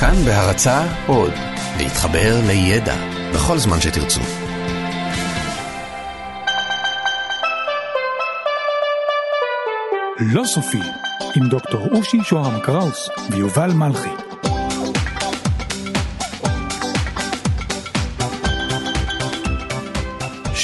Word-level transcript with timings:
כאן 0.00 0.24
בהרצה 0.24 0.82
עוד, 1.06 1.32
להתחבר 1.78 2.40
לידע 2.46 2.96
בכל 3.34 3.58
זמן 3.58 3.80
שתרצו. 3.80 4.20
לא 10.18 10.44
סופי, 10.44 10.82
עם 11.36 11.48
דוקטור 11.48 11.88
אושי 11.92 12.18
שוהם 12.22 12.60
קראוס 12.60 13.08
ויובל 13.30 13.72
מלכי. 13.72 14.25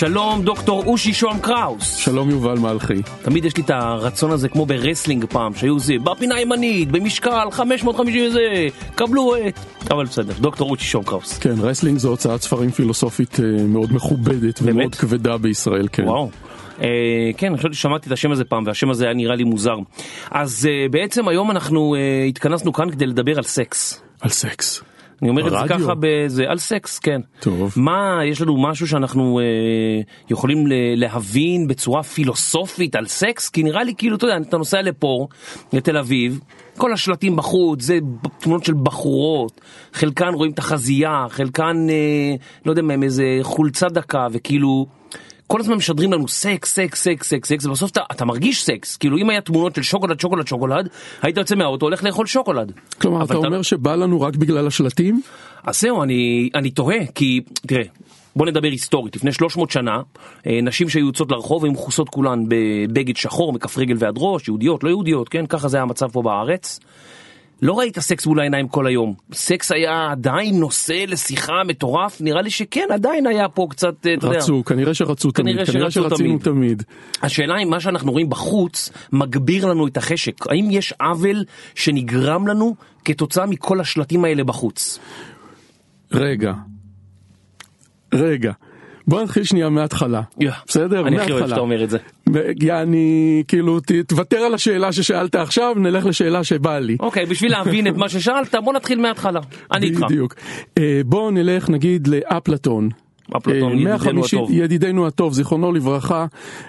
שלום 0.03 0.43
דוקטור 0.43 0.85
אושי 0.87 1.13
שוהם 1.13 1.39
קראוס. 1.39 1.97
שלום 1.97 2.31
יובל 2.31 2.59
מלכי. 2.59 3.03
תמיד 3.23 3.45
יש 3.45 3.57
לי 3.57 3.63
את 3.63 3.71
הרצון 3.71 4.31
הזה 4.31 4.49
כמו 4.49 4.67
ברסלינג 4.67 5.25
פעם, 5.25 5.55
שהיו 5.55 5.79
זה, 5.79 5.95
בפינה 6.05 6.35
הימנית, 6.35 6.91
במשקל 6.91 7.51
550 7.51 8.25
וזה, 8.29 8.41
קבלו 8.95 9.35
את... 9.37 9.59
אבל 9.91 10.05
בסדר, 10.05 10.33
דוקטור 10.41 10.71
אושי 10.71 10.85
שוהם 10.85 11.05
קראוס. 11.05 11.39
כן, 11.39 11.55
רסלינג 11.61 11.99
זו 11.99 12.09
הוצאת 12.09 12.43
ספרים 12.43 12.71
פילוסופית 12.71 13.41
אה, 13.41 13.65
מאוד 13.67 13.93
מכובדת 13.93 14.61
באמת? 14.61 14.75
ומאוד 14.75 14.95
כבדה 14.95 15.39
בישראל, 15.39 15.89
כן. 15.93 16.05
וואו. 16.05 16.31
אה, 16.79 16.83
כן, 17.37 17.57
חושב 17.57 17.73
ששמעתי 17.73 18.07
את 18.07 18.13
השם 18.13 18.33
הזה 18.33 18.45
פעם, 18.45 18.63
והשם 18.67 18.91
הזה 18.91 19.05
היה 19.05 19.15
נראה 19.15 19.35
לי 19.35 19.45
מוזר. 19.45 19.77
אז 20.31 20.69
אה, 20.69 20.93
בעצם 20.93 21.29
היום 21.29 21.51
אנחנו 21.51 21.95
אה, 21.95 22.29
התכנסנו 22.29 22.73
כאן 22.73 22.91
כדי 22.91 23.07
לדבר 23.07 23.37
על 23.37 23.43
סקס. 23.43 24.03
על 24.21 24.31
סקס. 24.31 24.83
אני 25.23 25.31
אומר 25.31 25.47
את 25.47 25.51
זה? 25.51 25.57
ככה, 25.69 25.93
בזה, 26.01 26.45
על 26.49 26.59
סקס, 26.59 26.99
כן. 26.99 27.21
טוב. 27.41 27.75
מה, 27.77 28.19
יש 28.25 28.41
לנו 28.41 28.63
משהו 28.63 28.89
שאנחנו 28.89 29.41
אה, 29.41 29.45
יכולים 30.31 30.65
להבין 30.97 31.67
בצורה 31.67 32.03
פילוסופית 32.03 32.97
על 32.97 33.07
סקס? 33.07 33.49
כי 33.49 33.63
נראה 33.63 33.85
לי 33.85 33.95
כאילו, 33.99 34.17
אתה 34.17 34.27
יודע, 34.27 34.37
אתה 34.49 34.59
נוסע 34.59 34.83
לפה, 34.83 35.27
לתל 35.73 35.97
אביב, 35.97 36.41
כל 36.77 36.93
השלטים 36.93 37.37
בחוץ, 37.37 37.83
זה 37.83 37.99
תמונות 38.39 38.65
של 38.65 38.75
בחורות, 38.83 39.61
חלקן 39.93 40.35
רואים 40.35 40.53
את 40.53 40.59
החזייה, 40.59 41.27
חלקן, 41.29 41.87
אה, 41.91 42.35
לא 42.67 42.73
יודע 42.73 42.83
מה, 42.83 42.95
עם 42.95 43.03
איזה 43.03 43.25
חולצה 43.43 43.89
דקה, 43.89 44.27
וכאילו... 44.33 45.02
כל 45.53 45.61
הזמן 45.61 45.75
משדרים 45.75 46.13
לנו 46.13 46.29
סקס, 46.29 46.75
סקס, 46.75 47.03
סקס, 47.03 47.29
סקס, 47.29 47.49
סקס, 47.49 47.67
ובסוף 47.67 47.91
אתה, 47.91 48.01
אתה 48.13 48.25
מרגיש 48.25 48.65
סקס. 48.65 48.97
כאילו 48.97 49.19
אם 49.19 49.31
היה 49.31 49.41
תמונות 49.41 49.75
של 49.75 49.83
שוקולד, 49.83 50.21
שוקולד, 50.21 50.47
שוקולד, 50.47 50.89
היית 51.23 51.37
יוצא 51.37 51.55
מהאוטו, 51.55 51.87
הולך 51.87 52.05
לאכול 52.05 52.27
שוקולד. 52.27 52.73
כלומר, 52.99 53.23
אבל 53.23 53.39
אתה 53.39 53.47
אומר 53.47 53.63
שבא 53.63 53.95
לנו 53.95 54.21
רק 54.21 54.37
בגלל 54.37 54.67
השלטים? 54.67 55.23
אז 55.65 55.81
זהו, 55.81 56.03
אני, 56.03 56.51
אני 56.55 56.71
תוהה, 56.71 57.07
כי 57.15 57.41
תראה, 57.67 57.83
בוא 58.37 58.47
נדבר 58.47 58.69
היסטורית, 58.69 59.17
לפני 59.17 59.33
300 59.33 59.71
שנה, 59.71 60.01
אה, 60.47 60.61
נשים 60.63 60.89
שהיו 60.89 61.07
יוצאות 61.07 61.31
לרחוב 61.31 61.65
היו 61.65 61.73
מכוסות 61.73 62.09
כולן 62.09 62.45
בבגד 62.49 63.17
שחור, 63.17 63.53
מכף 63.53 63.79
רגל 63.79 63.95
ועד 63.99 64.15
ראש, 64.17 64.49
יהודיות, 64.49 64.85
לא 64.85 64.89
יהודיות, 64.89 65.29
כן, 65.29 65.47
ככה 65.47 65.69
זה 65.69 65.77
היה 65.77 65.83
המצב 65.83 66.09
פה 66.09 66.23
בארץ. 66.23 66.81
לא 67.63 67.79
ראית 67.79 67.99
סקס 67.99 68.27
מול 68.27 68.41
העיניים 68.41 68.69
כל 68.69 68.87
היום. 68.87 69.15
סקס 69.33 69.73
היה 69.73 70.09
עדיין 70.11 70.61
נושא 70.61 71.05
לשיחה 71.09 71.53
מטורף, 71.67 72.21
נראה 72.21 72.43
לי 72.43 72.51
שכן, 72.51 72.87
עדיין 72.91 73.27
היה 73.27 73.49
פה 73.49 73.67
קצת, 73.71 74.07
אה, 74.07 74.15
אתה 74.15 74.27
יודע. 74.27 74.39
רצו, 74.39 74.65
כנראה 74.65 74.95
שרצו 74.95 75.31
תמיד, 75.31 75.55
כנראה 75.55 75.67
כנראה 75.67 75.91
שרצינו 75.91 76.39
תמיד. 76.39 76.43
תמיד. 76.43 76.83
השאלה 77.23 77.59
אם 77.63 77.71
מה 77.71 77.81
שאנחנו 77.81 78.13
רואים 78.13 78.31
בחוץ 78.31 78.91
מגביר 79.13 79.67
לנו 79.67 79.87
את 79.87 79.97
החשק. 79.97 80.47
האם 80.47 80.69
יש 80.71 80.93
עוול 81.01 81.45
שנגרם 81.75 82.47
לנו 82.47 82.75
כתוצאה 83.05 83.47
מכל 83.47 83.81
השלטים 83.81 84.25
האלה 84.25 84.45
בחוץ? 84.45 84.99
רגע. 86.13 86.53
רגע. 88.13 88.53
בוא 89.07 89.23
נתחיל 89.23 89.45
שנייה 89.45 89.69
מההתחלה. 89.69 90.23
יא, 90.41 90.51
בסדר? 90.67 91.07
אני 91.07 91.21
הכי 91.21 91.33
אוהב. 91.33 91.49
שאתה 91.49 91.61
אומר 91.61 91.85
את 91.85 91.91
זה. 91.91 91.99
יעני, 92.63 93.43
כאילו, 93.49 93.79
תוותר 94.07 94.39
על 94.39 94.55
השאלה 94.55 94.93
ששאלת 94.93 95.35
עכשיו, 95.35 95.75
נלך 95.77 96.07
לשאלה 96.07 96.45
שבאה 96.45 96.81
לי. 96.81 96.97
אוקיי, 97.01 97.27
בשביל 97.27 97.51
להבין 97.51 97.87
את 97.87 97.97
מה 97.97 98.09
ששאלת, 98.09 98.55
בוא 98.65 98.73
נתחיל 98.73 99.01
מההתחלה. 99.01 99.41
אני 99.73 99.87
איתך. 99.87 100.01
בדיוק. 100.01 100.35
אה, 100.79 101.01
בואו 101.07 101.31
נלך 101.31 101.71
נגיד 101.71 102.07
לאפלטון. 102.07 102.89
אפלטון, 103.37 103.73
אה, 103.73 103.75
ידידנו 103.75 103.85
150 103.85 104.39
הטוב. 104.39 104.51
ידידנו 104.53 105.07
הטוב, 105.07 105.33
זיכרונו 105.33 105.73
לברכה, 105.73 106.27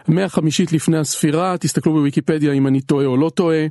150 0.07 0.65
לפני 0.71 0.97
הספירה, 0.97 1.57
תסתכלו 1.57 1.93
בוויקיפדיה 1.93 2.53
אם 2.53 2.67
אני 2.67 2.81
טועה 2.81 3.05
או 3.05 3.17
לא 3.17 3.29
טועה. 3.29 3.65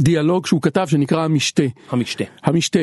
דיאלוג 0.00 0.46
שהוא 0.46 0.62
כתב 0.62 0.86
שנקרא 0.88 1.24
המשתה. 1.24 1.62
המשתה. 1.90 2.24
המשתה. 2.44 2.78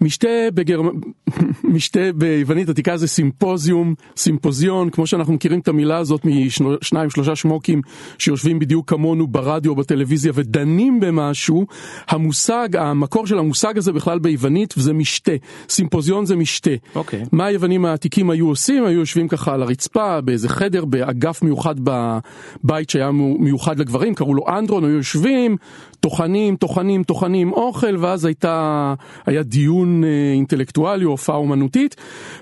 משתה 0.00 0.28
בגרמ... 0.54 0.90
משתה 1.74 2.00
ביוונית 2.14 2.68
עתיקה 2.68 2.96
זה 2.96 3.08
סימפוזיום, 3.08 3.94
סימפוזיון, 4.16 4.90
כמו 4.90 5.06
שאנחנו 5.06 5.32
מכירים 5.32 5.60
את 5.60 5.68
המילה 5.68 5.98
הזאת 5.98 6.20
משניים 6.24 7.10
שלושה 7.10 7.36
שמוקים 7.36 7.82
שיושבים 8.18 8.58
בדיוק 8.58 8.90
כמונו 8.90 9.26
ברדיו 9.26 9.70
או 9.70 9.76
בטלוויזיה 9.76 10.32
ודנים 10.34 11.00
במשהו, 11.00 11.66
המושג, 12.08 12.76
המקור 12.76 13.26
של 13.26 13.38
המושג 13.38 13.78
הזה 13.78 13.92
בכלל 13.92 14.18
ביוונית 14.18 14.74
זה 14.76 14.92
משתה, 14.92 15.32
סימפוזיון 15.68 16.26
זה 16.26 16.36
משתה. 16.36 16.70
אוקיי. 16.94 17.24
מה 17.32 17.46
היוונים 17.46 17.84
העתיקים 17.84 18.30
היו 18.30 18.48
עושים? 18.48 18.84
היו 18.84 18.98
יושבים 18.98 19.28
ככה 19.28 19.54
על 19.54 19.62
הרצפה 19.62 20.20
באיזה 20.20 20.48
חדר 20.48 20.84
באגף 20.84 21.42
מיוחד 21.42 21.74
בבית 21.80 22.90
שהיה 22.90 23.10
מיוחד 23.38 23.78
לגברים, 23.78 24.14
קראו 24.14 24.34
לו 24.34 24.44
אנדרון, 24.48 24.84
היו 24.84 24.96
יושבים, 24.96 25.56
טוחנים, 26.00 26.56
טוחנים, 26.56 27.02
טוחנים 27.02 27.52
אוכל, 27.52 27.96
ואז 27.98 28.24
הייתה, 28.24 28.94
היה 29.26 29.42
דיון 29.42 30.04
אה, 30.04 30.08
אינטלקטואלי 30.34 31.04
או 31.04 31.10
הופעה 31.10 31.36
אומנותית, 31.36 31.96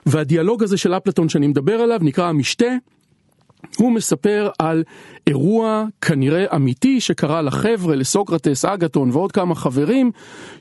והדיאלוג 0.07 0.63
הזה 0.63 0.77
של 0.77 0.95
אפלטון 0.95 1.29
שאני 1.29 1.47
מדבר 1.47 1.75
עליו 1.75 1.99
נקרא 2.03 2.25
המשתה. 2.25 2.67
הוא 3.77 3.93
מספר 3.93 4.51
על 4.59 4.85
אירוע 5.27 5.85
כנראה 6.01 6.57
אמיתי 6.57 7.01
שקרה 7.01 7.43
לחבר'ה, 7.43 7.97
לסוקרטס, 7.97 8.65
אגתון 8.65 9.11
ועוד 9.11 9.33
כמה 9.33 9.55
חברים, 9.55 10.11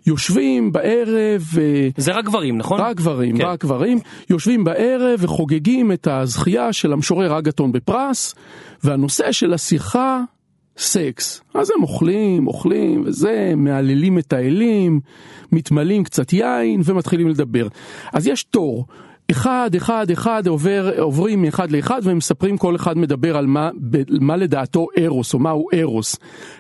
יושבים 0.05 0.71
בערב, 0.71 1.41
אה, 1.57 1.89
זה 1.97 2.11
רק 2.11 2.25
גברים, 2.25 2.57
נכון? 2.57 2.79
רק 2.81 2.95
גברים, 2.95 3.37
כן. 3.37 3.45
רק 3.45 3.61
גברים, 3.61 3.99
יושבים 4.29 4.63
בערב 4.63 5.19
וחוגגים 5.19 5.91
את 5.91 6.07
הזכייה 6.07 6.73
של 6.73 6.93
המשורר 6.93 7.37
אגתון 7.37 7.71
בפרס, 7.71 8.35
והנושא 8.83 9.31
של 9.31 9.53
השיחה, 9.53 10.21
סקס. 10.77 11.41
אז 11.53 11.71
הם 11.75 11.83
אוכלים, 11.83 12.47
אוכלים 12.47 13.03
וזה, 13.05 13.53
מהללים 13.57 14.19
את 14.19 14.33
האלים, 14.33 14.99
מתמלאים 15.51 16.03
קצת 16.03 16.33
יין 16.33 16.81
ומתחילים 16.85 17.27
לדבר. 17.27 17.67
אז 18.13 18.27
יש 18.27 18.43
תור. 18.43 18.85
אחד, 19.31 19.71
אחד, 19.77 20.11
אחד 20.11 20.47
עובר, 20.47 20.91
עוברים 20.99 21.41
מאחד 21.41 21.71
לאחד 21.71 22.01
והם 22.03 22.17
מספרים 22.17 22.57
כל 22.57 22.75
אחד 22.75 22.97
מדבר 22.97 23.37
על 23.37 23.47
מה, 23.47 23.69
ב- 23.89 24.23
מה 24.23 24.37
לדעתו 24.37 24.87
ארוס 24.99 25.33
או 25.33 25.39
מהו 25.39 25.67
ארוס. 25.73 26.15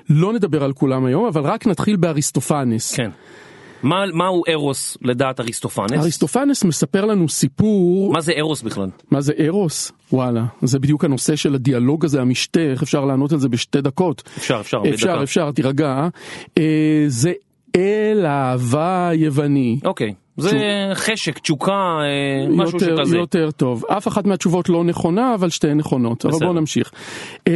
לא 0.09 0.33
נדבר 0.33 0.63
על 0.63 0.73
כולם 0.73 1.05
היום, 1.05 1.25
אבל 1.25 1.41
רק 1.41 1.67
נתחיל 1.67 1.95
באריסטופנס. 1.95 2.95
כן. 2.95 3.09
מה- 3.83 4.05
מהו 4.13 4.43
ארוס 4.49 4.97
לדעת 5.01 5.39
אריסטופנס? 5.39 5.91
אריסטופנס 6.01 6.63
מספר 6.63 7.05
לנו 7.05 7.29
סיפור, 7.29 8.13
מה 8.13 8.21
זה 8.21 8.33
ארוס 8.39 8.61
בכלל? 8.61 8.89
מה 9.11 9.21
זה 9.21 9.33
ארוס? 9.47 9.91
וואלה, 10.13 10.45
זה 10.61 10.79
בדיוק 10.79 11.05
הנושא 11.05 11.35
של 11.35 11.55
הדיאלוג 11.55 12.05
הזה, 12.05 12.21
המשתה, 12.21 12.59
איך 12.59 12.81
אפשר 12.83 13.05
לענות 13.05 13.31
על 13.31 13.39
זה 13.39 13.49
בשתי 13.49 13.81
דקות? 13.81 14.23
אפשר, 14.37 14.59
אפשר, 14.59 14.81
אפשר, 14.93 15.07
בדקה. 15.11 15.23
אפשר, 15.23 15.51
תירגע. 15.51 16.07
אה, 16.57 17.05
זה 17.07 17.33
אל 17.75 18.25
אהבה 18.25 19.09
יווני. 19.13 19.79
אוקיי. 19.85 20.13
זה 20.37 20.91
חשק, 20.93 21.39
תשוקה, 21.39 21.71
אה, 21.71 22.49
משהו 22.49 22.77
יותר, 22.77 22.95
שכזה. 22.97 23.17
יותר 23.17 23.51
טוב. 23.51 23.83
אף 23.85 24.07
אחת 24.07 24.25
מהתשובות 24.25 24.69
לא 24.69 24.83
נכונה, 24.83 25.33
אבל 25.33 25.49
שתיהן 25.49 25.77
נכונות. 25.77 26.25
אבל 26.25 26.33
בסדר. 26.33 26.45
בואו 26.45 26.59
נמשיך. 26.59 26.91
אה, 27.47 27.53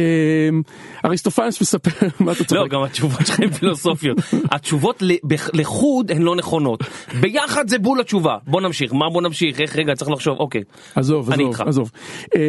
אריסטופנס 1.04 1.60
מספר, 1.60 1.90
מה 2.20 2.32
אתה 2.32 2.40
לא, 2.40 2.46
צוחק? 2.46 2.70
גם 2.70 2.82
התשובות 2.82 3.26
שלך 3.26 3.40
הן 3.40 3.50
פילוסופיות. 3.58 4.18
התשובות 4.50 5.02
לחוד 5.52 6.10
הן 6.10 6.22
לא 6.22 6.36
נכונות. 6.36 6.80
ביחד 7.20 7.68
זה 7.68 7.78
בול 7.78 8.00
התשובה. 8.00 8.36
בוא 8.46 8.60
נמשיך. 8.60 8.92
מה 8.92 9.10
בוא 9.10 9.22
נמשיך? 9.22 9.60
איך 9.60 9.76
רגע, 9.76 9.94
צריך 9.94 10.10
לחשוב. 10.10 10.38
אוקיי. 10.38 10.62
עזוב, 10.94 11.30
אני 11.32 11.44
עזוב. 11.48 11.68
עזוב. 11.68 11.90
אה, 12.36 12.40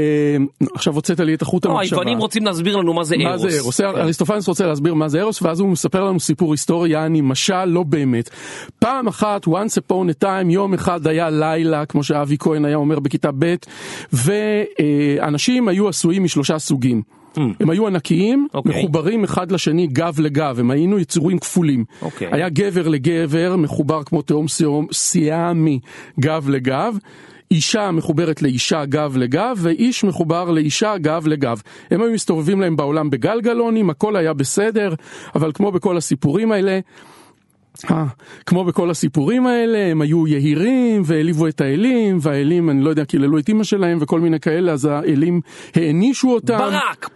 עכשיו 0.76 0.94
הוצאת 0.94 1.20
לי 1.20 1.34
את 1.34 1.42
החוט 1.42 1.66
לא, 1.66 1.72
המחשבה. 1.72 1.98
היוונים 1.98 2.18
רוצים 2.18 2.46
להסביר 2.46 2.76
לנו 2.76 2.94
מה 2.94 3.04
זה 3.04 3.16
מה 3.18 3.34
ארוס. 3.34 3.60
ארוס? 3.60 3.82
אריסטופנס 3.82 4.48
רוצה 4.48 4.66
להסביר 4.66 4.94
מה 4.94 5.08
זה 5.08 5.22
ארוס, 5.22 5.42
ואז 5.42 5.60
הוא 5.60 5.70
מספר 5.70 6.04
לנו 6.04 6.20
סיפור 6.20 6.52
היסטורי, 6.54 6.90
יעני 6.90 7.22
משל, 7.22 7.66
לא 7.66 7.84
באמת. 7.84 8.30
פעם 8.80 9.08
אחת, 9.08 9.46
once 9.48 9.78
upon 9.88 10.10
a 10.10 10.23
time, 10.24 10.50
יום 10.50 10.74
אחד 10.74 11.08
היה 11.08 11.30
לילה, 11.30 11.86
כמו 11.86 12.04
שאבי 12.04 12.38
כהן 12.40 12.66
היה 12.66 12.76
אומר 12.76 13.00
בכיתה 13.00 13.30
ב', 13.40 13.56
ואנשים 14.14 15.68
היו 15.68 15.90
עשויים 15.90 16.24
משלושה 16.24 16.60
סוגים. 16.60 17.02
הם 17.60 17.70
היו 17.70 17.88
ענקיים, 17.88 18.48
Hmm. 18.52 18.56
אוקיי. 18.58 18.78
מחוברים 18.84 19.24
אחד 19.24 19.52
לשני 19.52 19.88
גב 19.88 20.20
לגב, 20.20 20.60
הם 20.60 20.72
היינו 20.72 21.00
יצורים 21.00 21.40
כפולים. 21.40 21.86
אוקיי. 22.02 22.28
היה 22.32 22.50
גבר 22.50 22.88
לגבר, 22.88 23.56
מחובר 23.58 24.04
כמו 24.04 24.22
תהום 24.22 24.48
סיום- 24.48 24.88
סיאמי, 24.94 25.80
גב 26.20 26.50
לגב. 26.50 26.96
אישה 27.52 27.92
מחוברת 27.92 28.42
לאישה 28.42 28.86
גב 28.86 29.14
לגב, 29.18 29.58
ואיש 29.62 30.04
מחובר 30.04 30.52
לאישה 30.52 30.98
גב 30.98 31.28
לגב. 31.28 31.62
הם 31.92 32.02
היו 32.02 32.12
מסתובבים 32.12 32.62
להם 32.62 32.76
בעולם 32.76 33.10
בגלגלונים, 33.10 33.90
הכל 33.90 34.16
היה 34.16 34.34
בסדר, 34.34 34.94
אבל 35.36 35.52
כמו 35.54 35.72
בכל 35.72 35.98
הסיפורים 35.98 36.52
האלה, 36.52 36.80
כמו 38.46 38.64
בכל 38.64 38.90
הסיפורים 38.90 39.48
האלה, 39.48 39.78
הם 39.78 40.02
היו 40.02 40.28
יהירים 40.28 41.02
והעליבו 41.06 41.48
את 41.48 41.62
האלים, 41.62 42.18
והאלים, 42.22 42.70
אני 42.70 42.84
לא 42.84 42.90
יודע, 42.90 43.06
קיללו 43.06 43.40
את 43.40 43.48
אימא 43.48 43.64
שלהם 43.64 43.98
וכל 44.02 44.20
מיני 44.20 44.40
כאלה, 44.40 44.72
אז 44.72 44.86
האלים 44.86 45.42
הענישו 45.76 46.32
אותם. 46.32 46.58
ברק! 46.58 47.10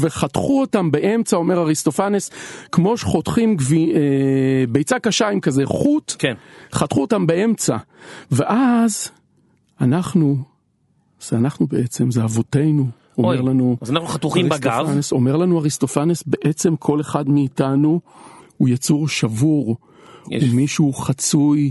וחתכו 0.00 0.60
אותם 0.60 0.90
באמצע, 0.90 1.36
אומר 1.36 1.58
אריסטופנס, 1.58 2.30
כמו 2.72 2.96
שחותכים 2.96 3.56
גבי, 3.56 3.92
אה, 3.94 4.00
ביצה 4.68 4.98
קשה 4.98 5.28
עם 5.28 5.40
כזה 5.40 5.66
חוט, 5.66 6.14
כן. 6.18 6.34
חתכו 6.72 7.00
אותם 7.00 7.26
באמצע. 7.26 7.76
ואז 8.30 9.10
אנחנו, 9.80 10.36
זה 11.20 11.36
אנחנו 11.36 11.66
בעצם, 11.66 12.10
זה 12.10 12.24
אבותינו. 12.24 12.86
אומר 13.18 13.28
אוי, 13.28 13.38
לנו, 13.38 13.76
אז 13.80 13.90
אנחנו 13.90 14.08
חתוכים 14.08 14.48
בגב. 14.48 14.86
אומר 15.12 15.36
לנו 15.36 15.58
אריסטופנס, 15.58 16.24
בעצם 16.26 16.76
כל 16.76 17.00
אחד 17.00 17.28
מאיתנו 17.28 18.00
הוא 18.62 18.68
יצור 18.68 19.08
שבור. 19.08 19.76
יש. 20.30 20.42
הוא 20.42 20.54
מישהו 20.54 20.92
חצוי 20.92 21.70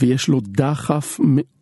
ויש 0.00 0.28
לו 0.28 0.40
דחף 0.40 1.20
מאוד 1.24 1.55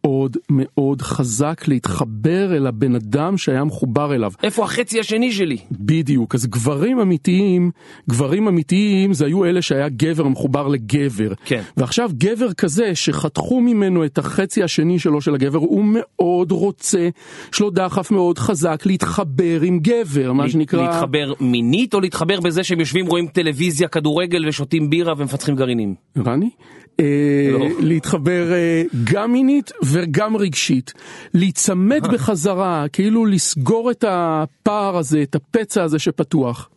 מאוד 0.51 1.03
חזק 1.03 1.69
להתחבר 1.69 2.57
אל 2.57 2.67
הבן 2.67 2.95
אדם 2.95 3.37
שהיה 3.37 3.65
מחובר 3.65 4.15
אליו. 4.15 4.33
איפה 4.43 4.65
החצי 4.65 5.01
השני 5.01 5.33
שלי? 5.33 5.57
בדיוק, 5.71 6.35
אז 6.35 6.47
גברים 6.47 6.99
אמיתיים, 7.01 7.71
גברים 8.11 8.49
אמיתיים 8.49 9.13
זה 9.13 9.27
היו 9.27 9.45
אלה 9.45 9.63
שהיה 9.63 9.89
גבר 9.89 10.29
מחובר 10.29 10.69
לגבר. 10.69 11.33
כן. 11.45 11.63
ועכשיו 11.77 12.11
גבר 12.19 12.53
כזה 12.53 12.95
שחתכו 12.95 13.61
ממנו 13.61 14.05
את 14.05 14.19
החצי 14.19 14.63
השני 14.63 14.99
שלו 14.99 15.21
של 15.21 15.35
הגבר, 15.35 15.59
הוא 15.59 15.85
מאוד 15.87 16.53
רוצה, 16.53 17.09
יש 17.53 17.61
לו 17.61 17.71
דחף 17.71 18.11
מאוד 18.11 18.39
חזק 18.39 18.83
להתחבר 18.87 19.61
עם 19.63 19.79
גבר, 19.83 20.33
מה 20.33 20.49
שנקרא... 20.49 20.83
להתחבר 20.83 21.33
מינית 21.41 21.95
או 21.95 22.01
להתחבר 22.01 22.41
בזה 22.41 22.65
שהם 22.65 22.81
יושבים 22.81 23.07
רואים 23.07 23.27
טלוויזיה, 23.27 23.89
כדורגל 23.89 24.49
ושותים 24.49 24.91
בירה 24.91 25.15
ומפצחים 25.17 25.57
גרעינים? 25.57 25.95
רני? 26.27 26.51
אה, 27.01 27.05
לא. 27.53 27.67
להתחבר 27.81 28.53
אה, 28.53 28.83
גם 29.13 29.33
מינית 29.33 29.73
וגם 29.83 30.37
רגשית, 30.37 30.93
להיצמד 31.35 32.07
בחזרה, 32.13 32.85
כאילו 32.93 33.27
לסגור 33.27 33.91
את 33.91 34.05
הפער 34.09 34.97
הזה, 34.97 35.23
את 35.23 35.35
הפצע 35.35 35.83
הזה 35.83 35.99
שפתוח. 35.99 36.69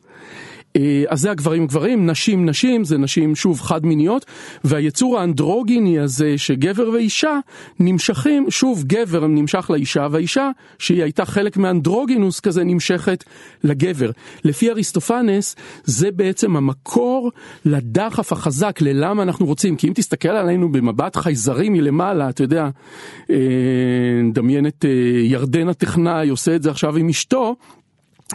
אה, 0.78 1.04
אז 1.08 1.22
זה 1.22 1.32
הגברים 1.32 1.68
גברים, 1.68 2.06
נשים 2.06 2.50
נשים, 2.50 2.86
זה 2.86 2.98
נשים 2.98 3.36
שוב 3.36 3.62
חד 3.62 3.86
מיניות, 3.86 4.26
והיצור 4.64 5.20
האנדרוגיני 5.20 6.00
הזה 6.00 6.38
שגבר 6.38 6.90
ואישה 6.90 7.40
נמשכים, 7.80 8.46
שוב 8.50 8.84
גבר 8.84 9.28
נמשך 9.28 9.70
לאישה, 9.70 10.08
והאישה 10.12 10.50
שהיא 10.80 11.04
הייתה 11.04 11.26
חלק 11.26 11.58
מאנדרוגינוס 11.58 12.40
כזה 12.40 12.64
נמשכת 12.64 13.24
לגבר. 13.64 14.12
לפי 14.44 14.70
אריסטופנס 14.70 15.56
זה 15.84 16.12
בעצם 16.12 16.56
המקור 16.56 17.32
לדחף 17.66 18.32
החזק 18.34 18.82
ללמה 18.82 19.24
אנחנו 19.24 19.46
רוצים, 19.46 19.76
כי 19.76 19.88
אם 19.88 19.94
תסתכל 19.94 20.30
עלינו 20.30 20.72
במבט 20.72 21.16
חייזרי 21.16 21.70
מלמעלה, 21.70 22.30
אתה 22.30 22.44
יודע, 22.44 22.70
אה, 23.30 23.36
נדמיין 24.24 24.68
את 24.68 24.86
אה, 24.86 25.20
ירדן 25.24 25.70
הטכנאי 25.70 26.30
עושה 26.30 26.56
את 26.56 26.64
זה 26.64 26.72
עכשיו 26.72 26.98
עם 26.98 27.10
אשתו, 27.10 27.56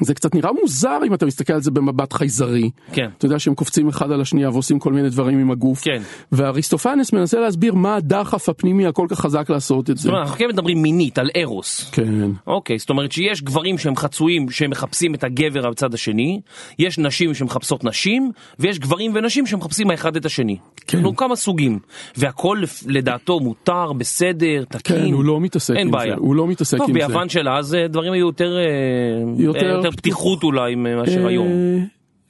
זה 0.00 0.14
קצת 0.14 0.34
נראה 0.34 0.50
מוזר 0.62 0.98
אם 1.06 1.14
אתה 1.14 1.26
מסתכל 1.26 1.52
על 1.52 1.62
זה 1.62 1.70
במבט 1.70 2.12
חייזרי. 2.12 2.70
כן. 2.92 3.08
אתה 3.18 3.26
יודע 3.26 3.38
שהם 3.38 3.54
קופצים 3.54 3.88
אחד 3.88 4.10
על 4.10 4.20
השנייה 4.20 4.50
ועושים 4.50 4.78
כל 4.78 4.92
מיני 4.92 5.10
דברים 5.10 5.38
עם 5.38 5.50
הגוף. 5.50 5.80
כן. 5.82 6.02
ואריסטופנס 6.32 7.12
מנסה 7.12 7.40
להסביר 7.40 7.74
מה 7.74 7.96
הדחף 7.96 8.48
הפנימי 8.48 8.86
הכל 8.86 9.06
כך 9.10 9.20
חזק 9.20 9.50
לעשות 9.50 9.90
את 9.90 9.96
זה. 9.96 10.02
זאת 10.02 10.08
אומרת, 10.08 10.22
אנחנו 10.22 10.38
כן 10.38 10.48
מדברים 10.48 10.82
מינית 10.82 11.18
על 11.18 11.30
ארוס. 11.36 11.90
כן. 11.92 12.30
אוקיי, 12.46 12.78
זאת 12.78 12.90
אומרת 12.90 13.12
שיש 13.12 13.42
גברים 13.42 13.78
שהם 13.78 13.96
חצויים 13.96 14.50
שהם 14.50 14.70
מחפשים 14.70 15.14
את 15.14 15.24
הגבר 15.24 15.70
בצד 15.70 15.94
השני, 15.94 16.40
יש 16.78 16.98
נשים 16.98 17.34
שמחפשות 17.34 17.84
נשים, 17.84 18.30
ויש 18.58 18.78
גברים 18.78 19.12
ונשים 19.14 19.46
שמחפשים 19.46 19.90
האחד 19.90 20.16
את 20.16 20.24
השני. 20.24 20.56
כן. 20.86 20.98
נו, 20.98 21.16
כמה 21.16 21.36
סוגים. 21.36 21.78
והכל 22.16 22.62
לדעתו 22.86 23.40
מותר, 23.40 23.92
בסדר, 23.92 24.64
תקין. 24.68 24.96
כן, 24.96 25.12
הוא 25.12 25.24
לא 25.24 25.40
מתעסק 25.40 25.74
עם 25.78 25.90
בעיה. 25.90 26.14
זה. 26.14 26.20
הוא 26.20 26.36
לא 26.36 26.46
מתעסק 26.46 26.78
טוב, 26.78 26.90
עם 26.90 27.00
זה. 27.00 27.06
ביוון 27.06 27.28
של 27.28 27.48
אז 27.48 27.74
אה, 27.74 27.88
דברים 27.88 28.12
היו 28.12 28.26
יותר, 28.26 28.56
אה, 28.58 29.42
יותר 29.44 29.66
יותר 29.66 29.90
פתיחות 29.90 30.42
אולי 30.42 30.74
מאשר 30.74 31.26
היום. 31.26 31.48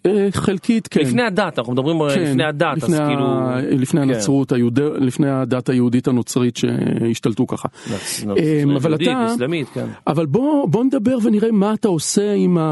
אה, 0.06 0.28
חלקית 0.32 0.88
כן. 0.88 1.00
לפני 1.00 1.22
הדת, 1.22 1.58
אנחנו 1.58 1.72
מדברים 1.72 1.96
כן, 2.14 2.22
לפני 2.22 2.44
הדת, 2.44 2.76
אז 2.76 2.82
לפני 2.82 2.96
ה- 2.96 3.06
כאילו... 3.06 3.26
לפני 3.80 4.00
כן. 4.00 4.08
הנצרות, 4.10 4.52
היהוד... 4.52 4.80
לפני 5.00 5.30
הדת 5.30 5.68
היהודית 5.68 6.08
הנוצרית 6.08 6.56
שהשתלטו 6.56 7.46
ככה. 7.46 7.68
נצ- 7.68 8.24
אה, 8.38 8.62
אבל 8.76 8.90
יהודית, 8.90 9.08
אתה, 9.08 9.26
אסלאמית, 9.26 9.68
כן. 9.74 9.86
אבל 10.06 10.26
בוא, 10.26 10.68
בוא 10.68 10.84
נדבר 10.84 11.16
ונראה 11.22 11.52
מה 11.52 11.74
אתה 11.74 11.88
עושה 11.88 12.32
עם, 12.32 12.58
ה... 12.58 12.62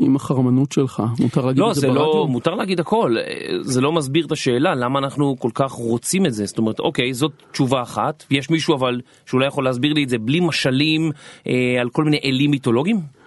עם 0.00 0.16
החרמנות 0.16 0.72
שלך. 0.72 1.02
מותר 1.20 1.46
להגיד 1.46 1.58
לא, 1.60 1.70
את 1.70 1.74
זה 1.74 1.80
זה 1.80 1.86
ברדיו? 1.86 2.02
לא, 2.02 2.26
מותר 2.28 2.54
להגיד 2.54 2.80
הכל, 2.80 3.16
אה, 3.18 3.24
זה 3.60 3.80
לא 3.80 3.92
מסביר 3.92 4.26
את 4.26 4.32
השאלה 4.32 4.74
למה 4.74 4.98
אנחנו 4.98 5.36
כל 5.38 5.50
כך 5.54 5.70
רוצים 5.72 6.26
את 6.26 6.32
זה, 6.34 6.46
זאת 6.46 6.58
אומרת, 6.58 6.80
אוקיי, 6.80 7.14
זאת 7.14 7.32
תשובה 7.52 7.82
אחת, 7.82 8.24
יש 8.30 8.50
מישהו 8.50 8.74
אבל 8.74 9.00
שאולי 9.26 9.46
יכול 9.46 9.64
להסביר 9.64 9.92
לי 9.92 10.04
את 10.04 10.08
זה 10.08 10.18
בלי 10.18 10.40
משלים 10.40 11.10
אה, 11.46 11.52
על 11.80 11.88
כל 11.90 12.04
מיני 12.04 12.18
אלים 12.24 12.50
מיתולוגיים? 12.50 13.19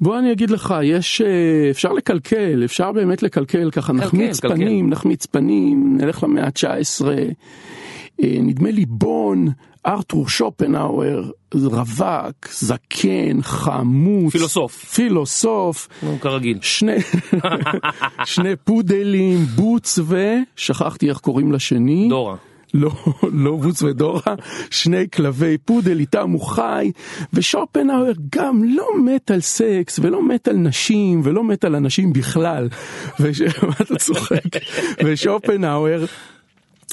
בוא 0.00 0.18
אני 0.18 0.32
אגיד 0.32 0.50
לך, 0.50 0.74
יש, 0.82 1.20
אה, 1.20 1.70
אפשר 1.70 1.92
לקלקל, 1.92 2.62
אפשר 2.64 2.92
באמת 2.92 3.22
לקלקל 3.22 3.70
ככה, 3.70 3.92
נחמיץ 3.92 4.40
קלקל. 4.40 4.54
פנים, 4.54 4.90
נחמיץ 4.90 5.26
פנים, 5.26 5.96
נלך 6.00 6.22
למאה 6.22 6.44
ה-19, 6.44 7.04
נדמה 8.22 8.70
לי 8.70 8.84
בון, 8.86 9.48
ארתור 9.86 10.28
שופנהאואר, 10.28 11.30
רווק, 11.54 12.48
זקן, 12.50 13.42
חמוץ, 13.42 14.32
פילוסוף. 14.32 14.84
פילוסוף, 14.84 15.88
נו, 16.02 16.20
כרגיל. 16.20 16.58
שני, 16.62 16.96
שני 18.24 18.56
פודלים, 18.56 19.38
בוץ 19.38 19.98
ושכחתי 19.98 21.08
איך 21.08 21.18
קוראים 21.18 21.52
לשני. 21.52 22.08
דורה. 22.08 22.36
לא, 22.74 22.90
לא 23.32 23.56
בוץ 23.56 23.82
ודורה, 23.82 24.34
שני 24.70 25.04
כלבי 25.14 25.58
פודל 25.58 25.98
איתם 25.98 26.30
הוא 26.30 26.40
חי, 26.40 26.90
ושופנהאואר 27.32 28.12
גם 28.36 28.64
לא 28.64 28.86
מת 29.04 29.30
על 29.30 29.40
סקס 29.40 29.98
ולא 30.02 30.28
מת 30.28 30.48
על 30.48 30.56
נשים 30.56 31.20
ולא 31.24 31.44
מת 31.44 31.64
על 31.64 31.74
אנשים 31.74 32.12
בכלל. 32.12 32.68
וש... 33.20 33.40
מה 33.40 33.74
אתה 33.82 33.96
צוחק? 33.96 34.42
ושופנהאואר, 35.04 36.04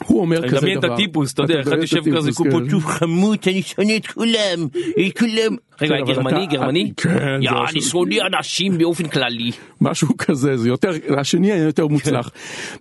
הוא 0.06 0.22
אומר 0.22 0.38
אני 0.38 0.48
כזה 0.48 0.57
דבר. 0.57 0.66
מדמיין 0.68 0.80
את 0.80 1.00
הטיפוס, 1.00 1.33
אתה 1.33 1.42
יודע, 1.42 1.62
אחד 1.62 1.77
יושב 1.81 1.98
כזה, 2.00 2.18
הטיפוס, 2.30 2.38
כן. 2.38 2.51
קופוצ'וף 2.51 2.86
חמוץ, 2.86 3.48
אני 3.48 3.62
שונא 3.62 3.94
את 3.98 4.07
כולם, 4.07 4.68
את 5.07 5.19
כולם. 5.19 5.56
רגע, 5.81 5.95
כן, 5.95 6.04
אבל 6.04 6.13
גרמני, 6.13 6.45
אתה- 6.45 6.54
גרמני? 6.56 6.94
כן, 6.98 7.39
יא, 7.42 7.50
אני 7.72 7.81
שונא 7.81 8.16
אנשים 8.38 8.77
באופן 8.77 9.07
כללי. 9.07 9.51
משהו 9.81 10.18
כזה, 10.18 10.57
זה 10.57 10.68
יותר, 10.69 10.92
השני 11.18 11.51
היה 11.51 11.63
יותר 11.63 11.88
מוצלח. 11.88 12.30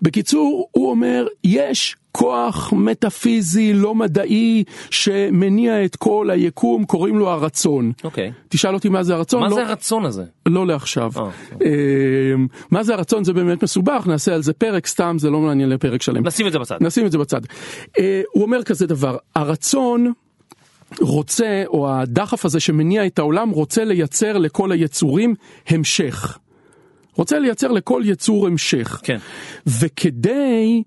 בקיצור, 0.03 0.69
הוא 0.73 0.91
אומר, 0.91 1.27
יש 1.45 1.97
כוח 2.17 2.73
מטאפיזי 2.73 3.73
לא 3.73 3.95
מדעי 3.95 4.65
שמניע 4.91 5.85
את 5.85 5.97
כל 5.97 6.31
היקום, 6.31 6.85
קוראים 6.85 7.19
לו 7.19 7.31
הרצון. 7.31 7.93
אוקיי. 8.05 8.33
תשאל 8.49 8.75
אותי 8.75 8.89
מה 8.89 9.03
זה 9.03 9.15
הרצון? 9.15 9.41
מה 9.41 9.49
לא, 9.49 9.55
זה 9.55 9.63
הרצון 9.63 10.05
הזה? 10.05 10.25
לא 10.47 10.67
לעכשיו. 10.67 11.13
אה, 11.17 11.27
אמ, 12.35 12.47
מה 12.71 12.83
זה 12.83 12.95
הרצון 12.95 13.25
זה 13.25 13.33
באמת 13.33 13.63
מסובך, 13.63 14.07
נעשה 14.07 14.35
על 14.35 14.43
זה 14.43 14.53
פרק, 14.53 14.87
סתם 14.87 15.17
זה 15.19 15.31
לא 15.31 15.41
מעניין 15.41 15.69
לפרק 15.69 16.03
שלם. 16.03 16.27
נשים 16.27 16.47
את 16.47 16.53
זה 16.53 16.59
בצד. 16.59 16.77
נשים 16.81 17.07
את 17.07 17.13
זה 17.13 17.19
בצד. 17.19 17.41
אה, 17.99 18.23
הוא 18.33 18.43
אומר 18.43 18.63
כזה 18.63 18.87
דבר, 18.87 19.17
הרצון 19.37 20.13
רוצה, 21.01 21.63
או 21.67 21.91
הדחף 21.93 22.45
הזה 22.45 22.61
שמניע 22.61 23.07
את 23.07 23.19
העולם, 23.19 23.51
רוצה 23.51 23.85
לייצר 23.85 24.39
לכל 24.39 24.73
היצורים 24.73 25.35
המשך. 25.69 26.39
רוצה 27.17 27.39
לייצר 27.39 27.73
לכל 27.73 28.03
יצור 28.05 28.47
המשך. 28.47 29.01
כן. 29.05 29.19
וכדי 29.67 30.83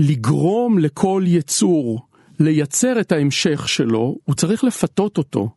לגרום 0.00 0.78
לכל 0.78 1.22
יצור 1.26 2.00
לייצר 2.40 3.00
את 3.00 3.12
ההמשך 3.12 3.68
שלו, 3.68 4.16
הוא 4.24 4.34
צריך 4.34 4.64
לפתות 4.64 5.18
אותו. 5.18 5.48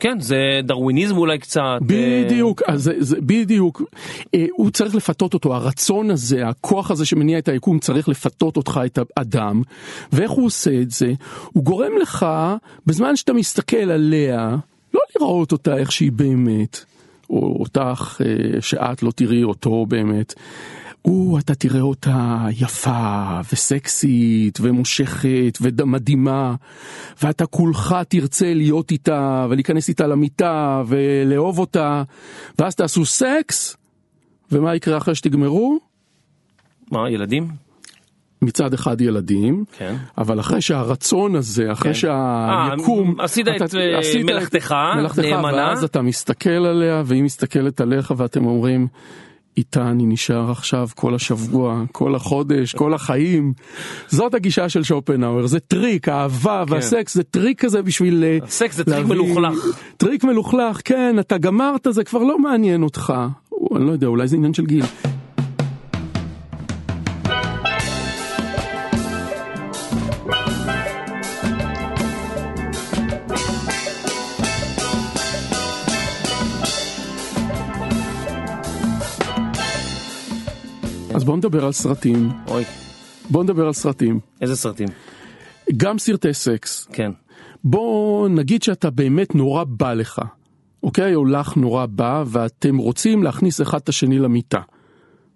כן, 0.00 0.20
זה 0.20 0.60
דרוויניזם 0.64 1.16
אולי 1.16 1.38
קצת. 1.38 1.60
אה, 1.60 1.78
בדיוק, 1.80 2.62
אז 2.66 2.82
זה, 2.82 2.92
זה 2.98 3.16
בדיוק, 3.20 3.82
אה, 4.34 4.46
הוא 4.52 4.70
צריך 4.70 4.94
לפתות 4.94 5.34
אותו, 5.34 5.54
הרצון 5.54 6.10
הזה, 6.10 6.48
הכוח 6.48 6.90
הזה 6.90 7.06
שמניע 7.06 7.38
את 7.38 7.48
היקום 7.48 7.78
צריך 7.78 8.08
לפתות 8.08 8.56
אותך, 8.56 8.80
את 8.86 8.98
האדם, 9.16 9.62
ואיך 10.12 10.30
הוא 10.30 10.46
עושה 10.46 10.80
את 10.82 10.90
זה? 10.90 11.12
הוא 11.52 11.64
גורם 11.64 11.92
לך, 12.02 12.26
בזמן 12.86 13.16
שאתה 13.16 13.32
מסתכל 13.32 13.90
עליה, 13.90 14.56
לא 14.94 15.00
לראות 15.16 15.52
אותה 15.52 15.76
איך 15.76 15.92
שהיא 15.92 16.12
באמת, 16.12 16.84
או 17.30 17.56
אותך 17.60 18.20
אה, 18.24 18.60
שאת 18.60 19.02
לא 19.02 19.10
תראי 19.10 19.44
אותו 19.44 19.86
באמת. 19.86 20.34
הוא, 21.02 21.38
אתה 21.38 21.54
תראה 21.54 21.80
אותה 21.80 22.46
יפה 22.58 23.40
וסקסית 23.52 24.58
ומושכת 24.62 25.58
ומדהימה 25.60 26.54
ואתה 27.22 27.46
כולך 27.46 27.96
תרצה 28.08 28.54
להיות 28.54 28.90
איתה 28.90 29.46
ולהיכנס 29.50 29.88
איתה 29.88 30.06
למיטה 30.06 30.82
ולאהוב 30.86 31.58
אותה 31.58 32.02
ואז 32.58 32.74
תעשו 32.74 33.04
סקס 33.04 33.76
ומה 34.52 34.74
יקרה 34.74 34.96
אחרי 34.96 35.14
שתגמרו? 35.14 35.78
מה, 36.92 37.10
ילדים? 37.10 37.48
מצד 38.42 38.74
אחד 38.74 39.00
ילדים, 39.00 39.64
כן. 39.78 39.94
אבל 40.18 40.40
אחרי 40.40 40.60
שהרצון 40.60 41.36
הזה, 41.36 41.72
אחרי 41.72 41.94
כן. 41.94 41.98
שהיקום, 41.98 43.14
אה, 43.20 43.24
עשית 43.24 43.48
את, 43.48 43.62
אתה- 43.62 43.78
אה, 43.78 43.98
עשית 43.98 44.20
את 44.20 44.24
מלאכתך 44.30 44.74
מלאכתך, 44.96 45.18
נאמנה. 45.18 45.56
ואז 45.56 45.84
אתה 45.84 46.02
מסתכל 46.02 46.50
עליה 46.50 47.02
והיא 47.06 47.22
מסתכלת 47.22 47.80
עליך 47.80 48.12
ואתם 48.16 48.46
אומרים, 48.46 48.88
איתה 49.58 49.90
אני 49.90 50.06
נשאר 50.06 50.50
עכשיו 50.50 50.88
כל 50.94 51.14
השבוע, 51.14 51.82
כל 51.92 52.14
החודש, 52.14 52.74
כל 52.74 52.94
החיים. 52.94 53.52
זאת 54.08 54.34
הגישה 54.34 54.68
של 54.68 54.82
שופנהאואר, 54.82 55.46
זה 55.46 55.60
טריק, 55.60 56.08
האהבה 56.08 56.64
והסקס 56.68 57.14
זה 57.14 57.22
טריק 57.22 57.60
כזה 57.64 57.82
בשביל... 57.82 58.24
אה, 58.24 58.38
הסקס 58.46 58.76
זה 58.76 58.84
טריק 58.84 58.96
להביא- 58.98 59.14
מלוכלך. 59.14 59.64
טריק 59.96 60.24
מלוכלך, 60.24 60.80
כן, 60.84 61.16
אתה 61.20 61.38
גמרת, 61.38 61.86
זה 61.90 62.04
כבר 62.04 62.22
לא 62.22 62.38
מעניין 62.38 62.82
אותך. 62.82 63.12
אני 63.76 63.86
לא 63.86 63.92
יודע, 63.92 64.06
אולי 64.06 64.28
זה 64.28 64.36
עניין 64.36 64.54
של 64.54 64.66
גיל. 64.66 64.84
בוא 81.28 81.36
נדבר 81.36 81.64
על 81.64 81.72
סרטים. 81.72 82.30
אוי, 82.46 82.64
בוא 83.30 83.44
נדבר 83.44 83.66
על 83.66 83.72
סרטים. 83.72 84.20
איזה 84.40 84.56
סרטים? 84.56 84.88
גם 85.76 85.98
סרטי 85.98 86.34
סקס. 86.34 86.88
כן. 86.92 87.10
בוא 87.64 88.28
נגיד 88.28 88.62
שאתה 88.62 88.90
באמת 88.90 89.34
נורא 89.34 89.64
בא 89.64 89.94
לך, 89.94 90.22
אוקיי? 90.82 91.14
או 91.14 91.24
לך 91.24 91.56
נורא 91.56 91.86
בא, 91.86 92.24
ואתם 92.26 92.76
רוצים 92.76 93.22
להכניס 93.22 93.60
אחד 93.60 93.78
את 93.78 93.88
השני 93.88 94.18
למיטה. 94.18 94.60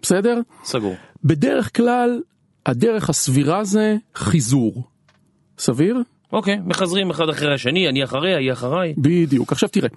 בסדר? 0.01 0.39
סגור. 0.63 0.95
בדרך 1.23 1.75
כלל, 1.77 2.21
הדרך 2.65 3.09
הסבירה 3.09 3.63
זה 3.63 3.95
חיזור. 4.15 4.83
סביר? 5.57 6.01
אוקיי, 6.31 6.59
מחזרים 6.65 7.09
אחד 7.09 7.29
אחרי 7.29 7.53
השני, 7.53 7.89
אני 7.89 8.03
אחריה, 8.03 8.37
היא 8.37 8.51
אחריי. 8.51 8.93
בדיוק. 8.97 9.51
עכשיו 9.51 9.69
תראה, 9.69 9.89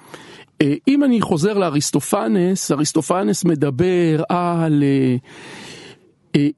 אה, 0.63 0.75
אם 0.89 1.05
אני 1.05 1.21
חוזר 1.21 1.59
לאריסטופנס, 1.59 2.73
אריסטופנס 2.73 3.45
מדבר 3.45 4.23
על 4.29 4.83
אה, 4.83 5.17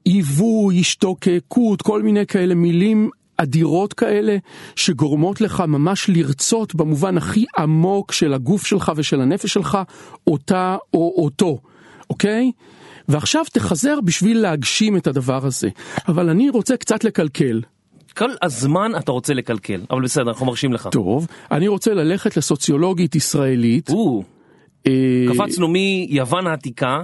עיווי, 0.03 0.79
השתוקקות, 0.79 1.81
כל 1.81 2.01
מיני 2.01 2.25
כאלה 2.25 2.55
מילים 2.55 3.09
אדירות 3.37 3.93
כאלה 3.93 4.37
שגורמות 4.75 5.41
לך 5.41 5.63
ממש 5.67 6.09
לרצות 6.09 6.75
במובן 6.75 7.17
הכי 7.17 7.45
עמוק 7.57 8.11
של 8.11 8.33
הגוף 8.33 8.65
שלך 8.65 8.91
ושל 8.95 9.21
הנפש 9.21 9.53
שלך 9.53 9.77
אותה 10.27 10.77
או 10.93 11.13
אותו, 11.17 11.57
אוקיי? 12.09 12.51
ועכשיו 13.07 13.45
תחזר 13.53 14.01
בשביל 14.03 14.41
להגשים 14.41 14.97
את 14.97 15.07
הדבר 15.07 15.45
הזה. 15.45 15.69
אבל 16.07 16.29
אני 16.29 16.49
רוצה 16.49 16.77
קצת 16.77 17.03
לקלקל. 17.03 17.61
כל 18.17 18.29
הזמן 18.41 18.91
אתה 18.97 19.11
רוצה 19.11 19.33
לקלקל, 19.33 19.81
אבל 19.91 20.01
בסדר, 20.01 20.29
אנחנו 20.29 20.45
מרשים 20.45 20.73
לך. 20.73 20.89
טוב, 20.91 21.27
אני 21.51 21.67
רוצה 21.67 21.93
ללכת 21.93 22.37
לסוציולוגית 22.37 23.15
ישראלית. 23.15 23.89
אה, 23.89 23.95
קפצנו 25.33 25.67
מיוון 25.67 26.47
העתיקה 26.47 26.99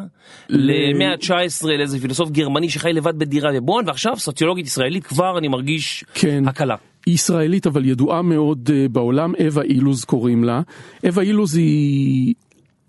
למאה 0.50 1.12
ה-19 1.12 1.68
לאיזה 1.68 2.00
פילוסוף 2.00 2.30
גרמני 2.30 2.70
שחי 2.70 2.94
לבד 2.94 3.20
בדירה 3.20 3.52
בבון, 3.54 3.88
ועכשיו 3.88 4.18
סוציולוגית 4.18 4.66
ישראלית 4.66 5.04
כבר 5.04 5.38
אני 5.38 5.48
מרגיש 5.48 6.06
כן. 6.14 6.44
הקלה. 6.48 6.76
היא 7.06 7.14
ישראלית 7.14 7.68
אבל 7.68 7.86
ידועה 7.86 8.22
מאוד 8.22 8.70
אה, 8.74 8.88
בעולם, 8.90 9.34
אווה 9.46 9.64
אילוז 9.64 10.04
קוראים 10.04 10.44
לה. 10.44 10.62
אווה 11.08 11.24
אילוז 11.24 11.56
היא 11.56 12.34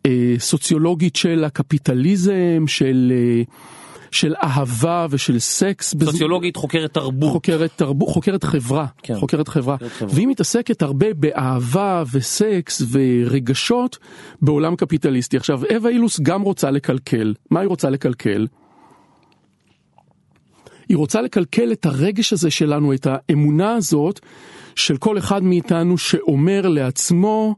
אה, 0.07 0.35
סוציולוגית 0.39 1.17
של 1.17 1.45
הקפיטליזם, 1.45 2.65
של, 2.67 3.13
אה, 3.15 3.43
של 4.21 4.35
אהבה 4.43 5.07
ושל 5.11 5.39
סקס. 5.39 5.95
בז- 5.95 6.05
סוציולוגית 6.05 6.57
חוקרת 6.57 6.95
תרבות. 6.95 7.33
חוקרת 7.33 7.71
תרבות, 7.77 8.09
חוקרת 8.09 8.45
חברה, 8.45 8.87
כן. 9.03 9.15
חוקרת 9.19 9.49
חברה, 9.49 9.77
חוקרת 9.77 9.93
חברה. 9.93 10.15
והיא 10.15 10.27
מתעסקת 10.29 10.83
הרבה 10.83 11.15
באהבה 11.15 12.03
וסקס 12.13 12.83
ורגשות 12.91 13.99
בעולם 14.43 14.77
קפיטליסטי. 14.77 15.37
עכשיו, 15.37 15.61
אווה 15.75 15.91
אילוס 15.91 16.21
גם 16.21 16.43
רוצה 16.43 16.71
לקלקל, 16.71 17.35
מה 17.51 17.61
היא 17.61 17.69
רוצה 17.69 17.91
לקלקל? 17.91 18.47
היא 20.89 20.97
רוצה 20.97 21.21
לקלקל 21.23 21.73
את 21.73 21.87
הרגש 21.87 22.33
הזה 22.33 22.51
שלנו, 22.51 22.93
את 22.95 23.07
האמונה 23.11 23.75
הזאת 23.75 24.21
של 24.77 24.97
כל 24.97 25.19
אחד 25.19 25.43
מאיתנו 25.43 25.99
שאומר 25.99 26.69
לעצמו, 26.69 27.55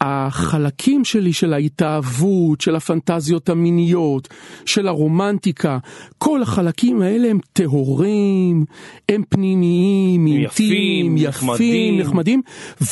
החלקים 0.00 1.04
שלי 1.04 1.32
של 1.32 1.52
ההתאהבות, 1.52 2.60
של 2.60 2.76
הפנטזיות 2.76 3.48
המיניות, 3.48 4.28
של 4.64 4.88
הרומנטיקה, 4.88 5.78
כל 6.18 6.42
החלקים 6.42 7.02
האלה 7.02 7.28
הם 7.30 7.38
טהורים, 7.52 8.64
הם 9.08 9.22
פנימיים, 9.28 10.26
יפים, 10.26 10.42
אינטימיים, 10.42 11.16
יפים, 11.16 11.28
נחמדים. 11.28 12.00
נחמדים, 12.00 12.42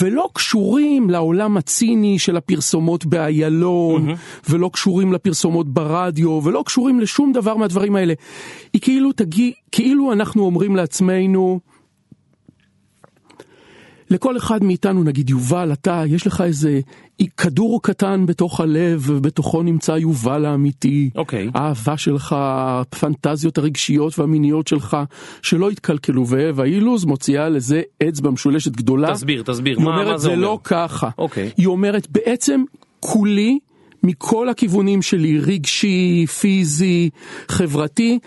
ולא 0.02 0.28
קשורים 0.32 1.10
לעולם 1.10 1.56
הציני 1.56 2.18
של 2.18 2.36
הפרסומות 2.36 3.06
באיילון, 3.06 4.08
ולא 4.50 4.70
קשורים 4.72 5.12
לפרסומות 5.12 5.68
ברדיו, 5.68 6.40
ולא 6.44 6.62
קשורים 6.66 7.00
לשום 7.00 7.32
דבר 7.32 7.56
מהדברים 7.56 7.96
האלה. 7.96 8.14
היא 8.72 8.80
כאילו 8.80 9.12
תגיד, 9.12 9.52
כאילו 9.72 10.12
אנחנו 10.12 10.44
אומרים 10.44 10.76
לעצמנו, 10.76 11.60
לכל 14.10 14.36
אחד 14.36 14.64
מאיתנו, 14.64 15.02
נגיד 15.04 15.30
יובל, 15.30 15.72
אתה, 15.72 16.02
יש 16.06 16.26
לך 16.26 16.40
איזה 16.40 16.80
כדור 17.36 17.82
קטן 17.82 18.26
בתוך 18.26 18.60
הלב, 18.60 19.02
ובתוכו 19.06 19.62
נמצא 19.62 19.92
יובל 19.92 20.44
האמיתי. 20.44 21.10
אוקיי. 21.14 21.50
האהבה 21.54 21.96
שלך, 21.96 22.34
הפנטזיות 22.38 23.58
הרגשיות 23.58 24.18
והמיניות 24.18 24.66
שלך, 24.68 24.96
שלא 25.42 25.72
יתקלקלו, 25.72 26.26
ואווה 26.28 26.64
אילוז 26.64 27.04
מוציאה 27.04 27.48
לזה 27.48 27.82
אצבע 28.08 28.30
משולשת 28.30 28.72
גדולה. 28.76 29.12
תסביר, 29.14 29.42
תסביר, 29.42 29.76
היא 29.78 29.84
מה- 29.84 29.90
אומרת, 29.90 30.06
מה 30.12 30.18
זה 30.18 30.22
זה 30.22 30.28
אומר?" 30.30 30.42
לא 30.42 30.58
ככה. 30.64 31.08
אוקיי. 31.18 31.50
היא 31.56 31.66
אומרת, 31.66 32.06
בעצם 32.10 32.62
כולי, 33.00 33.58
מכל 34.02 34.48
הכיוונים 34.48 35.02
שלי, 35.02 35.38
רגשי, 35.40 36.26
פיזי, 36.40 37.10
חברתי, 37.48 38.18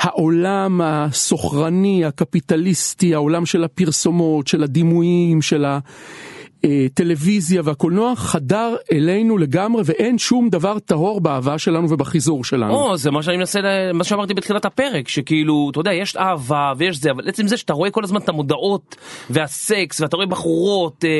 העולם 0.00 0.80
הסוחרני, 0.84 2.04
הקפיטליסטי, 2.04 3.14
העולם 3.14 3.46
של 3.46 3.64
הפרסומות, 3.64 4.48
של 4.48 4.62
הדימויים, 4.62 5.42
של 5.42 5.64
הטלוויזיה 6.64 7.62
והקולנוע, 7.64 8.16
חדר 8.16 8.76
אלינו 8.92 9.38
לגמרי, 9.38 9.82
ואין 9.86 10.18
שום 10.18 10.48
דבר 10.48 10.78
טהור 10.78 11.20
באהבה 11.20 11.58
שלנו 11.58 11.90
ובחיזור 11.90 12.44
שלנו. 12.44 12.74
או, 12.74 12.96
זה 12.96 13.10
מה 13.10 13.22
שאני 13.22 13.36
מנסה, 13.36 13.60
ל- 13.60 13.92
מה 13.92 14.04
שאמרתי 14.04 14.34
בתחילת 14.34 14.64
הפרק, 14.64 15.08
שכאילו, 15.08 15.68
אתה 15.70 15.80
יודע, 15.80 15.92
יש 15.92 16.16
אהבה 16.16 16.72
ויש 16.76 16.98
זה, 17.00 17.10
אבל 17.10 17.28
עצם 17.28 17.46
זה 17.48 17.56
שאתה 17.56 17.72
רואה 17.72 17.90
כל 17.90 18.04
הזמן 18.04 18.20
את 18.20 18.28
המודעות 18.28 18.96
והסקס, 19.30 20.00
ואתה 20.00 20.16
רואה 20.16 20.26
בחורות, 20.26 21.04
אה, 21.04 21.10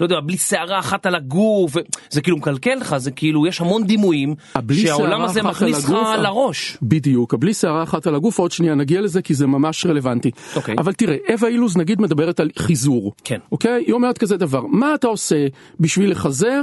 לא 0.00 0.04
יודע, 0.04 0.20
בלי 0.20 0.36
שערה 0.36 0.78
אחת 0.78 1.06
על 1.06 1.14
הגוף, 1.14 1.76
זה 2.10 2.20
כאילו 2.20 2.36
מקלקל 2.36 2.74
לך, 2.74 2.96
זה 2.96 3.10
כאילו, 3.10 3.46
יש 3.46 3.60
המון 3.60 3.84
דימויים, 3.84 4.34
הבלי 4.54 4.76
שהעולם 4.76 5.22
הזה 5.22 5.42
מכניס 5.42 5.84
לך 5.84 5.90
על 5.90 5.96
הגוף, 5.96 6.16
לראש. 6.22 6.78
בדיוק, 6.82 7.34
הבלי 7.34 7.54
שערה 7.54 7.82
אחת 7.82 8.06
על 8.06 8.14
הגוף, 8.14 8.38
עוד 8.38 8.52
שנייה 8.52 8.74
נגיע 8.74 9.00
לזה 9.00 9.22
כי 9.22 9.34
זה 9.34 9.46
ממש 9.46 9.86
רלוונטי. 9.86 10.30
אוקיי. 10.56 10.74
אבל 10.78 10.92
תראה, 10.92 11.16
אווה 11.32 11.48
אילוז 11.48 11.76
נגיד 11.76 12.00
מדברת 12.00 12.40
על 12.40 12.50
חיזור. 12.58 13.12
כן. 13.24 13.38
אוקיי? 13.52 13.84
היא 13.86 13.94
אומרת 13.94 14.18
כזה 14.18 14.36
דבר, 14.36 14.62
מה 14.70 14.94
אתה 14.94 15.06
עושה 15.06 15.46
בשביל 15.80 16.10
לחזר? 16.10 16.62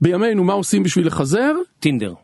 בימינו 0.00 0.44
מה 0.44 0.52
עושים 0.52 0.82
בשביל 0.82 1.06
לחזר? 1.06 1.52
טינדר. 1.80 2.14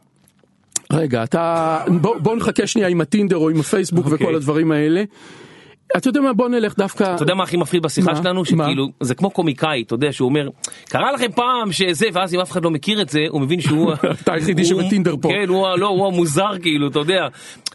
רגע, 0.93 1.23
אתה... 1.23 1.79
בוא, 2.01 2.19
בוא 2.19 2.37
נחכה 2.37 2.67
שנייה 2.67 2.89
עם 2.89 3.01
הטינדר 3.01 3.37
או 3.37 3.51
עם 3.51 3.61
הפייסבוק 3.61 4.05
אוקיי. 4.05 4.27
וכל 4.27 4.35
הדברים 4.35 4.73
האלה. 4.73 5.05
אתה 5.97 6.09
יודע 6.09 6.21
מה, 6.21 6.33
בוא 6.33 6.49
נלך 6.49 6.77
דווקא... 6.79 7.15
אתה 7.15 7.23
יודע 7.23 7.35
מה 7.35 7.43
הכי 7.43 7.57
מפחיד 7.57 7.83
בשיחה 7.83 8.13
מה? 8.13 8.17
שלנו? 8.17 8.41
מה? 8.41 8.47
שכאילו, 8.65 8.87
זה 9.01 9.15
כמו 9.15 9.31
קומיקאי, 9.31 9.83
אתה 9.87 9.95
יודע, 9.95 10.13
שהוא 10.13 10.29
אומר, 10.29 10.49
קרה 10.89 11.13
לכם 11.13 11.33
פעם 11.35 11.73
שזה, 11.73 12.07
ואז 12.13 12.35
אם 12.35 12.41
אף 12.41 12.51
אחד 12.51 12.65
לא 12.65 12.71
מכיר 12.71 13.03
את 13.03 13.09
זה, 13.09 13.21
הוא 13.29 13.41
מבין 13.41 13.61
שהוא... 13.61 13.93
אתה 14.23 14.33
היחידי 14.33 14.65
שבטינדר 14.65 15.15
פה. 15.21 15.29
כן, 15.29 15.49
הוא 15.49 15.67
לא, 15.79 15.87
הוא 15.89 16.07
המוזר 16.07 16.59
כאילו, 16.63 16.89
אתה 16.89 16.99
יודע. 16.99 17.27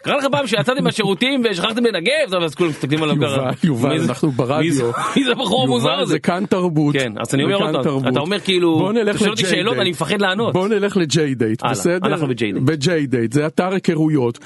קרה 0.01 0.17
לכם 0.17 0.27
פעם 0.31 0.47
שיצאתם 0.47 0.83
מהשירותים 0.83 1.41
ושכחתם 1.51 1.83
לנגב, 1.85 2.43
אז 2.43 2.55
כולם 2.55 2.69
מסתכלים 2.69 3.03
עליו 3.03 3.15
יובל, 3.15 3.27
ככה. 3.51 3.67
יובל, 3.67 3.97
זה- 3.99 4.09
אנחנו 4.09 4.31
ברדיו. 4.31 4.91
מי 5.15 5.23
זה- 5.23 5.31
הבחור 5.31 5.63
המוזר 5.63 5.89
יובל, 5.89 6.01
הזה? 6.01 6.11
זה 6.11 6.19
כאן 6.19 6.43
תרבות. 6.49 6.93
כן, 6.95 7.13
אז 7.17 7.33
אני 7.35 7.43
אומר 7.43 7.83
תרבות. 7.83 8.07
אתה 8.11 8.19
אומר 8.19 8.39
כאילו, 8.39 8.77
בוא 8.79 8.93
נלך 8.93 9.21
לג'יי 9.21 9.45
שאלות. 9.45 9.77
אני 9.77 9.89
מפחד 9.91 10.21
לענות. 10.21 10.53
בוא 10.53 10.67
נלך 10.67 10.97
לג'יי 10.97 11.35
דייט, 11.35 11.63
בסדר? 11.63 12.07
אנחנו 12.07 12.27
בג'יי 12.65 13.07
דייט. 13.07 13.33
זה 13.33 13.47
אתר 13.47 13.73
היכרויות. 13.73 14.39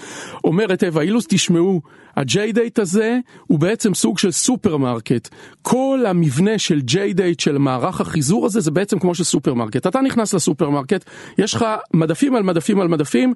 אומרת 0.43 0.84
אווה 0.84 1.01
אילוז, 1.03 1.25
תשמעו, 1.29 1.81
דייט 2.24 2.79
הזה 2.79 3.19
הוא 3.48 3.60
בעצם 3.60 3.93
סוג 3.93 4.19
של 4.19 4.31
סופרמרקט. 4.31 5.29
כל 5.62 6.03
המבנה 6.07 6.60
של 6.60 6.81
דייט, 6.81 7.39
של 7.39 7.57
מערך 7.57 8.01
החיזור 8.01 8.45
הזה, 8.45 8.60
זה 8.60 8.72
בעצם 8.72 9.00
כמו 9.00 9.15
של 9.15 9.24
סופרמרקט. 9.24 9.88
אתה 9.88 10.01
נכנס 10.01 10.34
לסופרמרקט, 10.34 11.05
יש 11.38 11.53
לך 11.53 11.65
מדפים 11.93 12.36
על 12.36 12.43
מדפים 12.43 12.79
על 12.79 12.88
מדפים, 12.88 13.34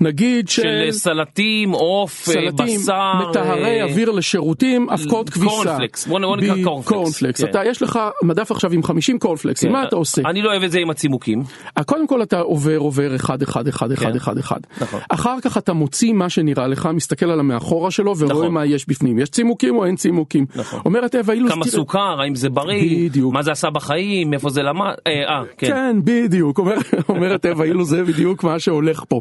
נגיד 0.00 0.48
של... 0.48 0.62
של 0.62 0.92
סלטים, 0.92 1.70
עוף, 1.70 2.28
אה, 2.28 2.32
סלטים, 2.34 2.80
בשר. 2.80 3.12
מטהרי 3.30 3.80
אה, 3.80 3.84
אוויר 3.84 4.10
לשירותים, 4.10 4.90
אבקות 4.90 5.30
כביסה. 5.30 5.50
קורנפלקס, 5.50 6.06
בוא 6.06 6.36
נקרא 6.36 6.54
קורנפלקס, 6.64 6.88
קורנפלקס. 6.88 7.40
כן. 7.40 7.50
אתה, 7.50 7.60
יש 7.66 7.82
לך 7.82 7.98
מדף 8.22 8.50
עכשיו 8.50 8.72
עם 8.72 8.82
50 8.82 9.18
קורנפלקס, 9.18 9.64
כן. 9.64 9.72
מה 9.72 9.84
אתה 9.84 9.96
עושה? 9.96 10.22
אני 10.26 10.42
לא 10.42 10.50
אוהב 10.50 10.62
את 10.62 10.70
זה 10.70 10.78
עם 10.78 10.90
הצימוקים. 10.90 11.42
אה, 11.78 11.84
קודם 11.84 12.06
כל 12.06 12.22
אתה 12.22 12.38
עובר 12.40 12.76
עובר 12.76 13.16
אחד 13.16 13.42
אחד 13.42 13.68
אחד 13.68 13.92
אחד 13.92 14.10
כן. 14.10 14.16
אחד 14.16 14.38
אחד. 14.38 14.60
נכון. 14.80 15.00
אחר 15.08 15.36
כך 15.42 15.56
אתה 15.58 15.72
מוציא 15.72 16.12
מה 16.12 16.28
שנראה 16.28 16.66
לך, 16.66 16.88
מסתכל 16.94 17.30
על 17.30 17.40
המאחורה 17.40 17.90
שלו 17.90 18.14
ורואה 18.22 18.42
נכון. 18.42 18.54
מה 18.54 18.66
יש 18.66 18.88
בפנים. 18.88 19.18
יש 19.18 19.28
צימוקים 19.30 19.76
או 19.76 19.84
אין 19.84 19.96
צימוקים. 19.96 20.46
נכון. 20.56 20.80
אומרת 20.84 21.14
אווה 21.14 21.34
אילוז, 21.34 21.52
כמה 21.52 21.64
סוכר, 21.64 22.20
האם 22.20 22.34
זה 22.34 22.48
בריא, 22.50 23.08
בדיוק. 23.08 23.34
מה 23.34 23.42
זה 23.42 23.52
עשה 23.52 23.70
בחיים, 23.70 24.34
איפה 24.34 24.50
זה 24.50 24.62
למד, 24.62 24.94
אה, 25.06 25.12
אה, 25.28 25.42
כן. 25.58 25.66
כן, 25.66 25.96
בדיוק, 26.04 26.58
אומר- 26.58 26.76
אומרת 27.08 27.46
אווה 27.46 27.64
אילו 27.64 27.84
זה 27.84 28.04
בדיוק 28.04 28.44
מה 28.44 28.58
שהולך 28.58 29.04
פה. 29.08 29.20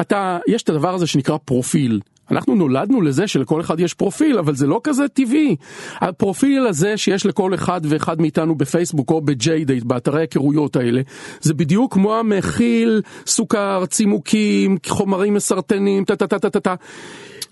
אתה, 0.00 0.38
יש 0.48 0.62
את 0.62 0.68
הדבר 0.68 0.94
הזה 0.94 1.06
שנקרא 1.06 1.36
פרופיל. 1.44 2.00
אנחנו 2.30 2.54
נולדנו 2.54 3.00
לזה 3.00 3.26
שלכל 3.26 3.60
אחד 3.60 3.80
יש 3.80 3.94
פרופיל, 3.94 4.38
אבל 4.38 4.54
זה 4.54 4.66
לא 4.66 4.80
כזה 4.84 5.08
טבעי. 5.08 5.56
הפרופיל 6.00 6.66
הזה 6.66 6.96
שיש 6.96 7.26
לכל 7.26 7.54
אחד 7.54 7.80
ואחד 7.84 8.20
מאיתנו 8.20 8.54
בפייסבוק 8.54 9.10
או 9.10 9.20
דייט, 9.20 9.82
באתרי 9.84 10.18
ההיכרויות 10.18 10.76
האלה, 10.76 11.00
זה 11.40 11.54
בדיוק 11.54 11.94
כמו 11.94 12.14
המכיל 12.14 13.02
סוכר, 13.26 13.86
צימוקים, 13.86 14.76
חומרים 14.88 15.34
מסרטנים, 15.34 16.04
טה 16.04 16.16
טה 16.16 16.26
טה 16.26 16.50
טה 16.50 16.60
טה. 16.60 16.74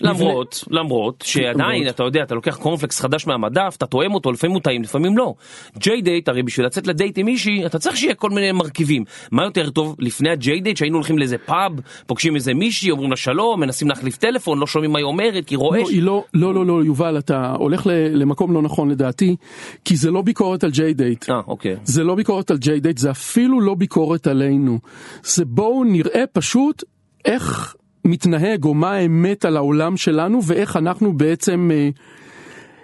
למרות, 0.02 0.64
למרות 0.71 1.25
שעדיין, 1.26 1.80
למרות. 1.80 1.94
אתה 1.94 2.02
יודע, 2.02 2.23
אתה 2.23 2.35
לוקח 2.35 2.56
קורנפלקס 2.56 3.00
חדש 3.00 3.26
מהמדף, 3.26 3.75
אתה 3.78 3.87
טועם 3.87 4.14
אותו, 4.14 4.32
לפעמים 4.32 4.54
הוא 4.54 4.62
טעים, 4.62 4.82
לפעמים 4.82 5.18
לא. 5.18 5.35
ג'יי 5.78 6.02
דייט, 6.02 6.28
הרי 6.28 6.42
בשביל 6.42 6.66
לצאת 6.66 6.87
לדייט 6.87 7.18
עם 7.18 7.26
מישהי, 7.26 7.66
אתה 7.66 7.78
צריך 7.78 7.97
שיהיה 7.97 8.14
כל 8.14 8.30
מיני 8.30 8.52
מרכיבים. 8.52 9.04
מה 9.30 9.44
יותר 9.44 9.71
טוב, 9.71 9.97
לפני 9.99 10.30
הג'יי 10.30 10.61
דייט, 10.61 10.76
שהיינו 10.76 10.97
הולכים 10.97 11.18
לאיזה 11.18 11.38
פאב, 11.38 11.73
פוגשים 12.06 12.35
איזה 12.35 12.54
מישהי, 12.54 12.90
אומרים 12.90 13.11
לה 13.11 13.16
שלום, 13.16 13.61
מנסים 13.61 13.88
להחליף 13.88 14.16
טלפון, 14.16 14.59
לא 14.59 14.66
שומעים 14.66 14.92
מה 14.92 14.99
היא 14.99 15.04
אומרת, 15.04 15.47
כי 15.47 15.54
לא, 15.54 15.61
רועש. 15.61 15.88
היא 15.88 16.02
לא, 16.02 16.25
לא, 16.35 16.54
לא, 16.54 16.66
לא, 16.66 16.85
יובל, 16.85 17.18
אתה 17.18 17.54
הולך 17.59 17.87
למקום 17.92 18.52
לא 18.52 18.62
נכון 18.62 18.90
לדעתי, 18.90 19.37
כי 19.85 19.97
זה 19.97 20.11
לא 20.11 20.23
ביקורת 20.23 20.64
על 20.64 20.71
ג'יי 20.71 20.94
דייט. 20.94 21.30
אה, 21.30 21.40
אוקיי. 21.47 21.76
זה 21.85 22.04
לא 22.04 22.14
ביקורת 22.14 22.50
על 22.50 22.59
ג'יי 22.59 22.80
דייט, 22.80 22.99
זה 22.99 23.11
אפילו 23.11 23.61
לא 23.61 23.75
ביקורת 23.75 24.26
עלינו. 24.26 24.78
זה 25.23 25.44
בואו 25.44 25.85
נראה 25.85 26.25
פשוט 26.32 26.85
איך 27.25 27.75
מתנהג 28.04 28.64
או 28.64 28.75
מה 28.75 28.92
האמת 28.92 29.44
על 29.44 29.56
העולם 29.56 29.97
שלנו 29.97 30.40
ואיך 30.44 30.76
אנחנו 30.76 31.12
בעצם 31.12 31.71
אה, 31.73 31.88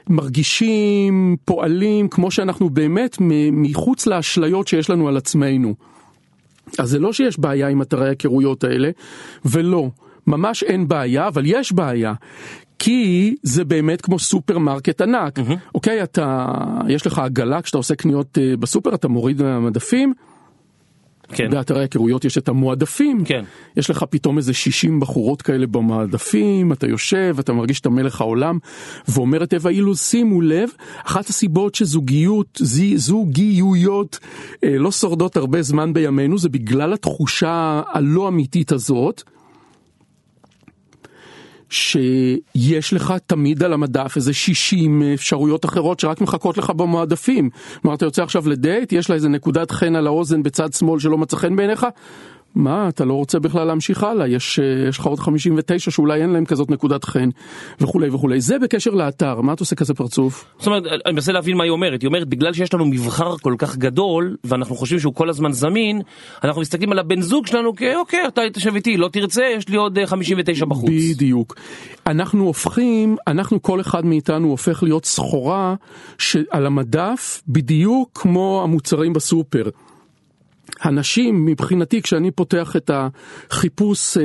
מרגישים, 0.08 1.36
פועלים, 1.44 2.08
כמו 2.08 2.30
שאנחנו 2.30 2.70
באמת 2.70 3.16
מחוץ 3.52 4.06
לאשליות 4.06 4.68
שיש 4.68 4.90
לנו 4.90 5.08
על 5.08 5.16
עצמנו. 5.16 5.74
אז 6.78 6.90
זה 6.90 6.98
לא 6.98 7.12
שיש 7.12 7.38
בעיה 7.38 7.68
עם 7.68 7.82
אתרי 7.82 8.06
ההיכרויות 8.06 8.64
האלה, 8.64 8.90
ולא, 9.44 9.88
ממש 10.26 10.62
אין 10.62 10.88
בעיה, 10.88 11.28
אבל 11.28 11.42
יש 11.46 11.72
בעיה. 11.72 12.14
כי 12.78 13.34
זה 13.42 13.64
באמת 13.64 14.00
כמו 14.00 14.18
סופרמרקט 14.18 15.00
ענק, 15.00 15.38
mm-hmm. 15.38 15.52
אוקיי, 15.74 16.02
אתה, 16.02 16.46
יש 16.88 17.06
לך 17.06 17.18
עגלה 17.18 17.62
כשאתה 17.62 17.78
עושה 17.78 17.94
קניות 17.94 18.38
אה, 18.38 18.56
בסופר, 18.56 18.94
אתה 18.94 19.08
מוריד 19.08 19.42
מהמדפים. 19.42 20.14
באתרי 21.50 21.78
ההיכרויות 21.78 22.24
יש 22.24 22.38
את 22.38 22.48
המועדפים, 22.48 23.24
כן. 23.24 23.44
יש 23.76 23.90
לך 23.90 24.04
פתאום 24.10 24.38
איזה 24.38 24.54
60 24.54 25.00
בחורות 25.00 25.42
כאלה 25.42 25.66
במועדפים, 25.66 26.72
אתה 26.72 26.86
יושב, 26.86 27.36
אתה 27.40 27.52
מרגיש 27.52 27.76
שאתה 27.76 27.90
מלך 27.90 28.20
העולם, 28.20 28.58
ואומרת 29.08 29.54
אווה 29.54 29.70
אילוז, 29.70 30.00
שימו 30.00 30.40
לב, 30.40 30.68
אחת 31.06 31.28
הסיבות 31.28 31.74
שזוגיות, 31.74 32.60
זוגיויות 32.96 34.18
אה, 34.64 34.78
לא 34.78 34.92
שורדות 34.92 35.36
הרבה 35.36 35.62
זמן 35.62 35.92
בימינו, 35.92 36.38
זה 36.38 36.48
בגלל 36.48 36.92
התחושה 36.92 37.82
הלא 37.92 38.28
אמיתית 38.28 38.72
הזאת. 38.72 39.22
שיש 41.70 42.92
לך 42.92 43.14
תמיד 43.26 43.62
על 43.62 43.72
המדף 43.72 44.12
איזה 44.16 44.34
60 44.34 45.02
אפשרויות 45.14 45.64
אחרות 45.64 46.00
שרק 46.00 46.20
מחכות 46.20 46.58
לך 46.58 46.70
במועדפים. 46.70 47.50
כלומר, 47.82 47.96
אתה 47.96 48.04
יוצא 48.04 48.22
עכשיו 48.22 48.48
לדייט, 48.48 48.92
יש 48.92 49.10
לה 49.10 49.14
איזה 49.16 49.28
נקודת 49.28 49.70
חן 49.70 49.96
על 49.96 50.06
האוזן 50.06 50.42
בצד 50.42 50.72
שמאל 50.72 51.00
שלא 51.00 51.18
מצא 51.18 51.36
חן 51.36 51.56
בעיניך? 51.56 51.86
מה, 52.54 52.88
אתה 52.88 53.04
לא 53.04 53.14
רוצה 53.14 53.38
בכלל 53.38 53.64
להמשיך 53.64 54.02
הלאה, 54.02 54.28
יש, 54.28 54.58
אה, 54.58 54.88
יש 54.88 54.98
לך 54.98 55.06
עוד 55.06 55.18
59 55.18 55.90
שאולי 55.90 56.22
אין 56.22 56.30
להם 56.30 56.44
כזאת 56.44 56.70
נקודת 56.70 57.04
חן, 57.04 57.28
וכולי 57.80 58.08
וכולי. 58.08 58.40
זה 58.40 58.58
בקשר 58.58 58.90
לאתר, 58.90 59.40
מה 59.40 59.52
אתה 59.52 59.62
עושה 59.62 59.76
כזה 59.76 59.94
פרצוף? 59.94 60.44
זאת 60.58 60.66
אומרת, 60.66 60.82
אני 61.06 61.14
מנסה 61.14 61.32
להבין 61.32 61.56
מה 61.56 61.64
היא 61.64 61.70
אומרת. 61.70 62.02
היא 62.02 62.08
אומרת, 62.08 62.28
בגלל 62.28 62.52
שיש 62.52 62.74
לנו 62.74 62.84
מבחר 62.84 63.36
כל 63.36 63.54
כך 63.58 63.76
גדול, 63.76 64.36
ואנחנו 64.44 64.76
חושבים 64.76 65.00
שהוא 65.00 65.14
כל 65.14 65.28
הזמן 65.28 65.52
זמין, 65.52 66.02
אנחנו 66.44 66.60
מסתכלים 66.62 66.92
על 66.92 66.98
הבן 66.98 67.20
זוג 67.20 67.46
שלנו 67.46 67.76
כאוקיי, 67.76 68.26
אתה 68.28 68.42
תשב 68.52 68.74
איתי, 68.74 68.96
לא 68.96 69.08
תרצה, 69.08 69.42
יש 69.56 69.68
לי 69.68 69.76
עוד 69.76 69.98
אה, 69.98 70.06
59 70.06 70.64
בחוץ. 70.64 70.90
בדיוק. 70.90 71.54
אנחנו 72.06 72.44
הופכים, 72.44 73.16
אנחנו 73.26 73.62
כל 73.62 73.80
אחד 73.80 74.06
מאיתנו 74.06 74.48
הופך 74.48 74.82
להיות 74.82 75.04
סחורה 75.04 75.74
שעל 76.18 76.66
המדף 76.66 77.42
בדיוק 77.48 78.10
כמו 78.14 78.60
המוצרים 78.64 79.12
בסופר. 79.12 79.68
הנשים 80.80 81.44
מבחינתי 81.44 82.02
כשאני 82.02 82.30
פותח 82.30 82.76
את 82.76 82.90
החיפוש 83.50 84.16
אה, 84.16 84.22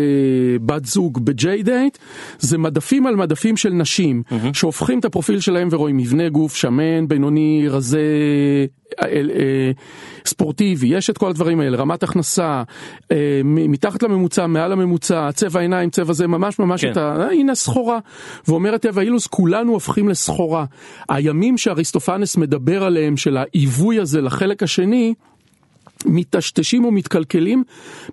בת 0.66 0.86
זוג 0.86 1.26
בג'יי 1.26 1.64
דייט 1.64 1.98
זה 2.40 2.58
מדפים 2.58 3.08
על 3.08 3.16
מדפים 3.16 3.58
של 3.58 3.70
נשים 3.70 4.24
mm-hmm. 4.30 4.34
שהופכים 4.54 5.00
את 5.00 5.06
הפרופיל 5.06 5.40
שלהם 5.40 5.68
ורואים 5.72 5.98
מבנה 5.98 6.30
גוף 6.30 6.56
שמן 6.56 7.08
בינוני 7.08 7.66
רזה 7.70 8.00
אה, 9.02 9.08
אה, 9.08 9.72
ספורטיבי 10.26 10.88
יש 10.88 11.10
את 11.10 11.18
כל 11.18 11.30
הדברים 11.30 11.60
האלה 11.60 11.78
רמת 11.78 12.04
הכנסה 12.04 12.64
אה, 13.12 13.42
מתחת 13.44 14.04
לממוצע 14.04 14.48
מעל 14.48 14.72
הממוצע 14.72 15.30
צבע 15.34 15.60
עיניים 15.60 15.90
צבע 15.90 16.14
זה 16.14 16.28
ממש 16.28 16.60
ממש 16.60 16.86
כן. 16.86 16.92
את 16.92 16.98
ה... 16.98 17.16
אה, 17.20 17.32
הנה 17.32 17.56
סחורה 17.56 18.00
ואומרת 18.48 18.86
אווה 18.86 19.04
אילוז 19.04 19.28
כולנו 19.28 19.74
הופכים 19.74 20.10
לסחורה 20.10 20.66
הימים 21.10 21.58
שאריסטופנס 21.58 22.38
מדבר 22.38 22.84
עליהם 22.84 23.18
של 23.18 23.38
העיווי 23.38 24.00
הזה 24.00 24.22
לחלק 24.22 24.64
השני 24.64 25.14
מטשטשים 26.06 26.86
ומתקלקלים 26.86 27.64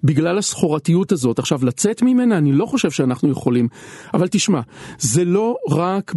בגלל 0.05 0.39
הסחורתיות 0.39 1.13
הזאת. 1.13 1.39
עכשיו, 1.39 1.65
לצאת 1.65 2.03
ממנה 2.03 2.39
אני 2.39 2.53
לא 2.53 2.67
חושב 2.67 2.91
שאנחנו 2.91 3.31
יכולים, 3.31 3.69
אבל 4.15 4.29
תשמע, 4.31 4.61
זה 4.99 5.25
לא 5.25 5.57
רק 5.71 6.13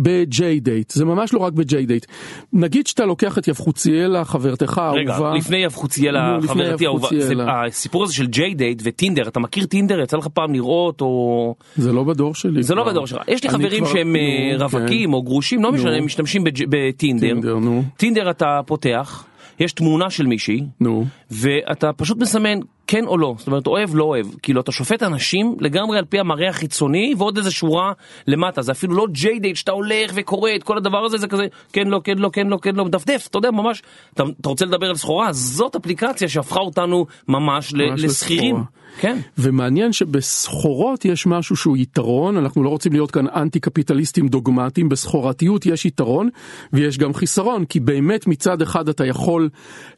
דייט, 0.60 0.92
זה 0.92 1.06
ממש 1.06 1.34
לא 1.34 1.40
רק 1.40 1.54
דייט. 1.86 2.06
נגיד 2.54 2.88
שאתה 2.88 3.06
לוקח 3.06 3.38
את 3.38 3.48
יבחוציאלה, 3.48 4.26
חברתך 4.26 4.82
רגע, 4.96 5.14
האהובה, 5.14 5.34
לפני 5.34 5.58
יבחוציאלה, 5.58 6.38
חברתי 6.48 6.86
האהובה, 6.86 7.08
יבחוציאלה. 7.12 7.66
הסיפור 7.66 8.04
הזה 8.04 8.14
של 8.14 8.26
דייט 8.56 8.82
וטינדר, 8.84 9.28
אתה 9.28 9.40
מכיר 9.40 9.66
טינדר? 9.66 10.00
יצא 10.00 10.18
לך 10.18 10.28
פעם 10.28 10.54
לראות 10.54 11.02
או... 11.02 11.56
זה 11.78 11.94
לא 11.94 12.04
בדור 12.04 12.36
שלי. 12.36 12.64
זה 12.64 12.76
לא 12.76 12.82
כבר. 12.82 12.92
בדור 12.92 13.08
שלך. 13.08 13.22
יש 13.28 13.44
לי 13.44 13.50
חברים 13.50 13.84
כבר- 13.84 13.94
שהם 13.94 14.08
נו, 14.16 14.16
אה, 14.16 14.58
כן. 14.58 14.62
רווקים 14.64 15.14
או 15.14 15.24
גרושים, 15.24 15.64
לא 15.64 15.72
משנה, 15.72 15.96
הם 15.98 16.06
משתמשים 16.06 16.44
בטינדר. 16.70 17.28
טינדר, 17.28 17.60
נו. 17.60 17.84
טינדר 17.98 18.30
אתה 18.30 18.60
פותח, 18.66 19.26
יש 19.60 19.74
תמונה 19.74 20.10
של 20.10 20.26
מישהי, 20.26 20.64
נו. 20.80 21.06
ואתה 21.32 21.94
פשוט 21.94 22.18
מסמן 22.18 22.60
כן 22.88 23.06
או 23.06 23.18
לא, 23.18 23.36
זאת 23.38 23.48
אומרת 23.48 23.68
אוהב 23.68 23.96
לא 23.96 24.04
אוהב, 24.04 24.26
כאילו 24.44 24.62
אתה 24.62 24.72
שופט 24.72 25.04
אנשים 25.04 25.56
לגמרי 25.60 25.98
על 25.98 26.06
פי 26.06 26.20
המראה 26.20 26.50
החיצוני 26.50 27.14
ועוד 27.18 27.38
איזה 27.38 27.52
שורה 27.52 27.92
למטה, 28.28 28.62
זה 28.62 28.72
אפילו 28.72 28.96
לא 28.96 29.06
ג'יי 29.12 29.40
דייט 29.40 29.56
שאתה 29.56 29.72
הולך 29.72 30.12
וקורא 30.16 30.52
את 30.56 30.64
כל 30.64 30.78
הדבר 30.78 30.98
הזה, 30.98 31.18
זה 31.18 31.28
כזה 31.28 31.44
כן 31.74 31.88
לא 31.88 32.02
כן 32.04 32.18
לא 32.18 32.30
כן 32.34 32.48
לא 32.48 32.58
כן 32.62 32.76
לא 32.76 32.86
מדפדף, 32.86 33.28
אתה 33.28 33.38
יודע 33.38 33.52
ממש, 33.52 33.82
אתה, 34.14 34.24
אתה 34.42 34.50
רוצה 34.50 34.66
לדבר 34.66 34.90
על 34.90 34.96
סחורה, 34.96 35.34
זאת 35.34 35.76
אפליקציה 35.76 36.28
שהפכה 36.28 36.60
אותנו 36.60 37.06
ממש, 37.28 37.74
ממש 37.74 38.04
לשכירים, 38.04 38.56
לסחורה. 38.56 38.83
כן, 39.00 39.18
ומעניין 39.38 39.94
שבסחורות 39.94 41.06
יש 41.06 41.28
משהו 41.28 41.56
שהוא 41.56 41.78
יתרון, 41.78 42.38
אנחנו 42.38 42.64
לא 42.64 42.70
רוצים 42.70 42.94
להיות 42.94 43.12
כאן 43.12 43.26
אנטי 43.28 43.60
קפיטליסטים 43.60 44.28
דוגמטיים, 44.28 44.90
בסחורתיות 44.90 45.66
יש 45.66 45.86
יתרון 45.86 46.30
ויש 46.74 46.98
גם 46.98 47.14
חיסרון, 47.14 47.66
כי 47.66 47.80
באמת 47.80 48.28
מצד 48.28 48.62
אחד 48.62 48.90
אתה 48.90 49.06
יכול 49.06 49.50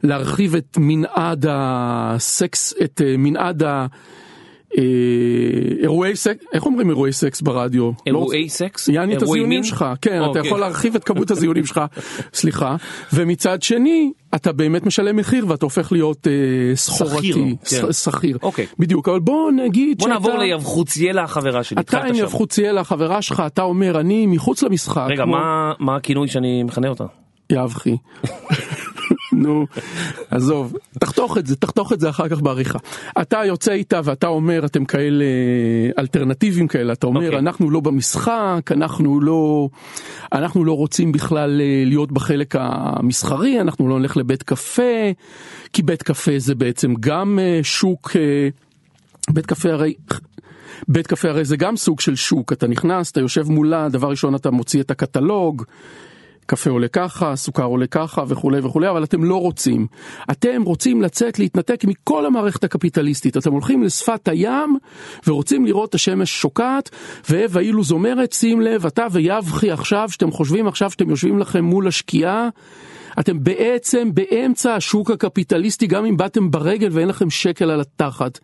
להרחיב 0.02 0.54
את 0.54 0.78
מנעד 0.80 1.46
הסקס, 1.48 2.74
את 2.84 3.02
אה, 3.04 3.14
מנעד 3.16 3.62
ה... 3.62 3.86
אה, 4.78 4.82
אירועי 5.82 6.16
סקס, 6.16 6.44
איך 6.52 6.66
אומרים 6.66 6.88
אירועי 6.88 7.12
סקס 7.12 7.40
ברדיו? 7.40 7.84
לא 7.84 7.92
אירועי 8.06 8.48
סקס, 8.48 8.88
יעני 8.88 9.16
את 9.16 9.22
הזיונים? 9.22 9.64
שלך, 9.64 9.84
כן, 10.02 10.18
אתה 10.18 10.26
אוקיי. 10.26 10.46
יכול 10.46 10.60
להרחיב 10.60 10.94
את 10.94 11.04
כמות 11.04 11.30
הזיונים 11.30 11.66
שלך, 11.66 11.80
סליחה, 12.34 12.76
ומצד 13.12 13.62
שני, 13.62 14.12
אתה 14.34 14.52
באמת 14.52 14.86
משלם 14.86 15.16
מחיר 15.16 15.46
ואתה 15.48 15.66
הופך 15.66 15.92
להיות 15.92 16.26
אה, 16.26 16.76
סחורתי, 16.76 17.56
שכיר, 17.92 18.38
כן. 18.38 18.46
אוקיי. 18.46 18.66
בדיוק, 18.78 19.08
אבל 19.08 19.20
בוא 19.20 19.52
נגיד 19.52 19.98
בוא 19.98 20.08
נעבור 20.08 20.38
ליבחוציאלה 20.38 21.22
החברה 21.22 21.62
שלי, 21.62 21.80
אתה 21.80 22.02
עם. 22.02 22.14
יבחוציאלה, 22.14 22.80
החברה 22.80 23.22
שלך, 23.22 23.42
אתה 23.46 23.62
אומר, 23.62 24.00
אני 24.00 24.26
מחוץ 24.26 24.62
למשחק, 24.62 25.06
רגע, 25.10 25.24
מה 25.78 25.96
הכינוי 25.96 26.28
שאני 26.28 26.62
מכנה 26.62 26.88
אותה? 26.88 27.04
יבחי. 27.52 27.96
נו, 29.36 29.66
עזוב, 30.30 30.76
תחתוך 30.98 31.38
את 31.38 31.46
זה, 31.46 31.56
תחתוך 31.56 31.92
את 31.92 32.00
זה 32.00 32.08
אחר 32.10 32.28
כך 32.28 32.40
בעריכה. 32.40 32.78
אתה 33.20 33.44
יוצא 33.44 33.72
איתה 33.72 34.00
ואתה 34.04 34.26
אומר, 34.26 34.64
אתם 34.66 34.84
כאלה 34.84 35.24
אלטרנטיביים 35.98 36.68
כאלה, 36.68 36.92
אתה 36.92 37.06
אומר, 37.06 37.26
אוקיי. 37.26 37.38
אנחנו 37.38 37.70
לא 37.70 37.80
במשחק, 37.80 38.70
אנחנו 38.70 39.20
לא, 39.20 39.68
אנחנו 40.32 40.64
לא 40.64 40.72
רוצים 40.72 41.12
בכלל 41.12 41.60
אה, 41.60 41.82
להיות 41.86 42.12
בחלק 42.12 42.54
המסחרי, 42.58 43.60
אנחנו 43.60 43.88
לא 43.88 43.98
נלך 43.98 44.16
לבית 44.16 44.42
קפה, 44.42 45.12
כי 45.72 45.82
בית 45.82 46.02
קפה 46.02 46.32
זה 46.38 46.54
בעצם 46.54 46.94
גם 47.00 47.38
אה, 47.42 47.60
שוק, 47.62 48.10
אה, 48.16 48.48
בית 49.30 49.46
קפה 49.46 49.72
הרי... 49.72 49.94
בית 50.88 51.06
קפה 51.06 51.28
הרי 51.28 51.44
זה 51.44 51.56
גם 51.56 51.76
סוג 51.76 52.00
של 52.00 52.16
שוק, 52.16 52.52
אתה 52.52 52.66
נכנס, 52.66 53.10
אתה 53.10 53.20
יושב 53.20 53.50
מולה, 53.50 53.88
דבר 53.88 54.10
ראשון 54.10 54.34
אתה 54.34 54.50
מוציא 54.50 54.80
את 54.80 54.90
הקטלוג, 54.90 55.64
קפה 56.46 56.70
עולה 56.70 56.88
ככה, 56.88 57.36
סוכר 57.36 57.64
עולה 57.64 57.86
ככה 57.86 58.24
וכולי 58.28 58.58
וכולי, 58.58 58.90
אבל 58.90 59.04
אתם 59.04 59.24
לא 59.24 59.40
רוצים. 59.40 59.86
אתם 60.30 60.62
רוצים 60.62 61.02
לצאת, 61.02 61.38
להתנתק 61.38 61.84
מכל 61.84 62.26
המערכת 62.26 62.64
הקפיטליסטית. 62.64 63.36
אתם 63.36 63.52
הולכים 63.52 63.82
לשפת 63.82 64.28
הים 64.28 64.76
ורוצים 65.26 65.66
לראות 65.66 65.88
את 65.88 65.94
השמש 65.94 66.40
שוקעת, 66.40 66.90
ואווה 67.30 67.62
אילוז 67.62 67.92
אומרת, 67.92 68.32
שים 68.32 68.60
לב, 68.60 68.86
אתה 68.86 69.06
ויבחי 69.12 69.70
עכשיו, 69.70 70.08
שאתם 70.10 70.30
חושבים 70.30 70.68
עכשיו 70.68 70.90
שאתם 70.90 71.10
יושבים 71.10 71.38
לכם 71.38 71.64
מול 71.64 71.88
השקיעה, 71.88 72.48
אתם 73.20 73.44
בעצם 73.44 74.14
באמצע 74.14 74.74
השוק 74.74 75.10
הקפיטליסטי, 75.10 75.86
גם 75.86 76.06
אם 76.06 76.16
באתם 76.16 76.50
ברגל 76.50 76.88
ואין 76.92 77.08
לכם 77.08 77.30
שקל 77.30 77.70
על 77.70 77.80
התחת. 77.80 78.38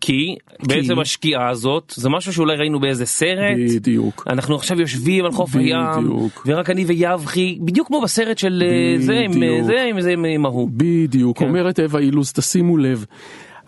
כי 0.00 0.36
בעצם 0.62 0.98
השקיעה 0.98 1.48
הזאת 1.48 1.92
זה 1.96 2.08
משהו 2.08 2.32
שאולי 2.32 2.56
ראינו 2.56 2.80
באיזה 2.80 3.06
סרט. 3.06 3.56
בדיוק. 3.76 4.24
אנחנו 4.30 4.54
עכשיו 4.54 4.80
יושבים 4.80 5.24
על 5.24 5.32
חוף 5.32 5.56
הים. 5.56 6.10
ורק 6.46 6.70
אני 6.70 6.84
ויבחי, 6.84 7.58
בדיוק 7.60 7.88
כמו 7.88 8.00
בסרט 8.00 8.38
של 8.38 8.62
אה, 8.66 9.00
זה 9.00 9.14
עם 9.14 9.42
אה. 9.42 9.64
זה 9.64 9.86
עם 9.90 10.00
זה 10.00 10.14
עם 10.34 10.46
ההוא. 10.46 10.68
בדיוק, 10.72 11.38
כן. 11.38 11.48
אומרת 11.48 11.80
אווה 11.80 12.00
אילוז, 12.00 12.32
תשימו 12.32 12.76
לב, 12.76 13.04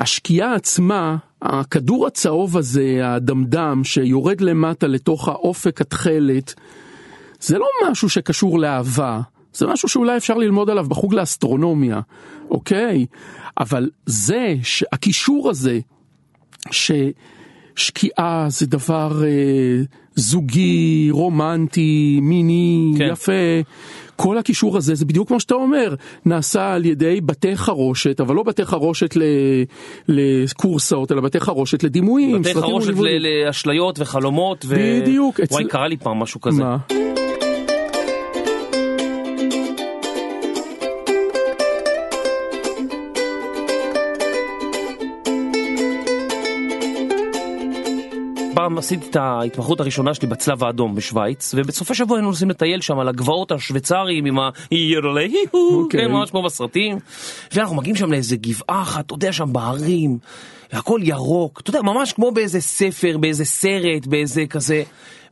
השקיעה 0.01 0.55
עצמה, 0.55 1.17
הכדור 1.43 2.07
הצהוב 2.07 2.57
הזה, 2.57 3.01
הדמדם, 3.05 3.81
שיורד 3.85 4.41
למטה 4.41 4.87
לתוך 4.87 5.29
האופק 5.29 5.81
התכלת, 5.81 6.55
זה 7.41 7.59
לא 7.59 7.67
משהו 7.91 8.09
שקשור 8.09 8.59
לאהבה, 8.59 9.21
זה 9.53 9.67
משהו 9.67 9.89
שאולי 9.89 10.17
אפשר 10.17 10.35
ללמוד 10.35 10.71
עליו 10.71 10.85
בחוג 10.89 11.15
לאסטרונומיה, 11.15 12.01
אוקיי? 12.51 13.07
אבל 13.59 13.91
זה, 14.07 14.55
הקישור 14.93 15.51
הזה, 15.51 15.79
ששקיעה 16.71 18.47
זה 18.49 18.67
דבר 18.67 19.23
אה, 19.25 19.83
זוגי, 20.15 21.09
רומנטי, 21.11 22.19
מיני, 22.23 22.93
כן. 22.99 23.09
יפה. 23.13 23.33
כל 24.17 24.39
הקישור 24.39 24.77
הזה 24.77 24.95
זה 24.95 25.05
בדיוק 25.05 25.29
כמו 25.29 25.41
שאתה 25.41 25.55
אומר, 25.55 25.95
נעשה 26.27 26.75
על 26.75 26.85
ידי 26.87 27.21
בתי 27.21 27.57
חרושת, 27.57 28.21
אבל 28.21 28.35
לא 28.35 28.43
בתי 28.43 28.65
חרושת 28.65 29.17
ל- 29.17 29.23
לקורסאות, 30.09 31.13
אלא 31.13 31.21
בתי 31.21 31.41
חרושת 31.41 31.83
לדימויים. 31.85 32.43
בתי 32.43 32.55
חרושת. 32.55 32.93
ל- 32.99 33.19
לאשליות 33.47 33.99
וחלומות. 34.01 34.65
ו... 34.69 35.01
בדיוק, 35.03 35.41
אצל- 35.41 35.55
וואי, 35.55 35.65
קרה 35.69 35.89
לי 35.89 35.97
פעם 35.97 36.17
משהו 36.19 36.41
כזה. 36.41 36.63
מה? 36.65 36.77
פעם 48.69 48.79
עשיתי 48.79 49.07
את 49.11 49.17
ההתמחות 49.17 49.81
הראשונה 49.81 50.15
שלי 50.15 50.29
בצלב 50.29 50.65
האדום 50.65 50.95
בשוויץ, 50.95 51.55
ובסופי 51.57 51.95
שבוע 51.95 52.17
היינו 52.17 52.29
נוסעים 52.29 52.51
לטייל 52.51 52.81
שם 52.81 52.99
על 52.99 53.09
הגבעות 53.09 53.53
השוויצריים 53.53 54.25
עם 54.25 54.39
הירלי, 54.71 55.35
אוקיי. 55.55 56.01
כן, 56.01 56.13
ממש 56.13 56.31
כמו 56.31 56.43
בסרטים. 56.43 56.99
ואנחנו 57.53 57.77
מגיעים 57.77 57.97
שם 57.97 58.13
לאיזה 58.13 58.37
גבעה 58.37 58.83
אחת, 58.83 59.07
אתה 59.07 59.15
יודע, 59.15 59.33
שם 59.33 59.53
בהרים, 59.53 60.19
והכל 60.73 61.01
ירוק, 61.05 61.61
אתה 61.61 61.71
יודע, 61.71 61.83
ממש 61.83 62.13
כמו 62.13 62.33
באיזה 62.33 62.61
ספר, 62.61 63.19
באיזה 63.19 63.45
סרט, 63.45 64.07
באיזה 64.07 64.47
כזה. 64.51 64.83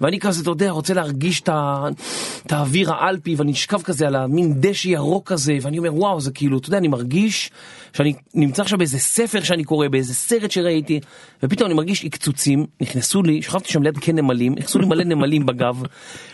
ואני 0.01 0.20
כזה, 0.20 0.42
אתה 0.42 0.51
יודע, 0.51 0.70
רוצה 0.70 0.94
להרגיש 0.94 1.40
את 1.40 2.53
האוויר 2.53 2.92
האלפי, 2.92 3.35
ואני 3.35 3.51
נשכב 3.51 3.83
כזה 3.83 4.07
על 4.07 4.16
המין 4.16 4.55
דשא 4.61 4.88
ירוק 4.88 5.33
כזה, 5.33 5.59
ואני 5.62 5.79
אומר, 5.79 5.94
וואו, 5.94 6.20
זה 6.20 6.31
כאילו, 6.31 6.59
אתה 6.59 6.68
יודע, 6.68 6.79
אני 6.79 6.88
מרגיש 6.88 7.51
שאני 7.92 8.14
נמצא 8.35 8.62
עכשיו 8.62 8.79
באיזה 8.79 8.99
ספר 8.99 9.42
שאני 9.42 9.64
קורא, 9.64 9.88
באיזה 9.88 10.14
סרט 10.14 10.51
שראיתי, 10.51 11.01
ופתאום 11.42 11.66
אני 11.66 11.75
מרגיש 11.75 12.05
עקצוצים, 12.05 12.66
נכנסו 12.81 13.22
לי, 13.22 13.42
שכבתי 13.42 13.72
שם 13.72 13.83
ליד 13.83 13.99
קן 13.99 14.16
נמלים, 14.16 14.55
נכנסו 14.59 14.79
לי 14.79 14.87
מלא 14.87 15.05
נמלים 15.05 15.46
בגב, 15.46 15.83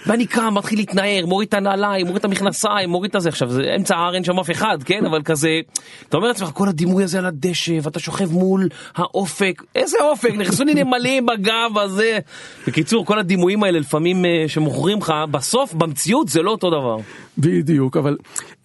ואני 0.06 0.26
קם, 0.26 0.54
מתחיל 0.54 0.78
להתנער, 0.78 1.26
מוריד 1.26 1.48
את 1.48 1.54
הנעליים, 1.54 2.06
מוריד 2.06 2.18
את 2.18 2.24
המכנסיים, 2.24 2.90
מוריד 2.90 3.10
את 3.10 3.14
הזה, 3.16 3.28
עכשיו 3.28 3.50
זה 3.50 3.62
אמצע 3.76 3.96
ההר, 3.96 4.14
אין 4.14 4.24
שם 4.24 4.38
אף 4.38 4.50
אחד, 4.50 4.78
כן, 4.84 5.06
אבל 5.06 5.22
כזה, 5.22 5.60
אתה 6.08 6.16
אומר 6.16 6.28
לעצמך, 6.28 6.50
כל 6.54 6.68
הדימוי 6.68 7.04
הזה 7.04 7.18
על 7.18 7.26
הדשא, 7.26 7.78
ואתה 7.82 7.98
שוכב 7.98 8.32
מול 8.32 8.68
האופק, 8.94 9.62
איזה 9.74 9.96
אופק, 10.00 10.30
נכנסו 10.34 10.64
לי 10.64 10.74
נמלים 10.74 11.26
בגב 11.26 11.78
הזה. 11.78 12.18
בקיצור, 12.66 13.06
כל 13.06 13.18
הדימויים 13.18 13.62
האלה 13.62 13.78
לפעמים 13.78 14.24
אה, 14.24 14.44
שמוכרים 14.46 14.98
לך, 14.98 15.14
בסוף, 15.30 15.74
במציאות 15.74 16.28
זה 16.28 16.42
לא 16.42 16.50
אותו 16.50 16.70
דבר. 16.70 16.96
בדיוק, 17.38 17.96
אבל 17.96 18.16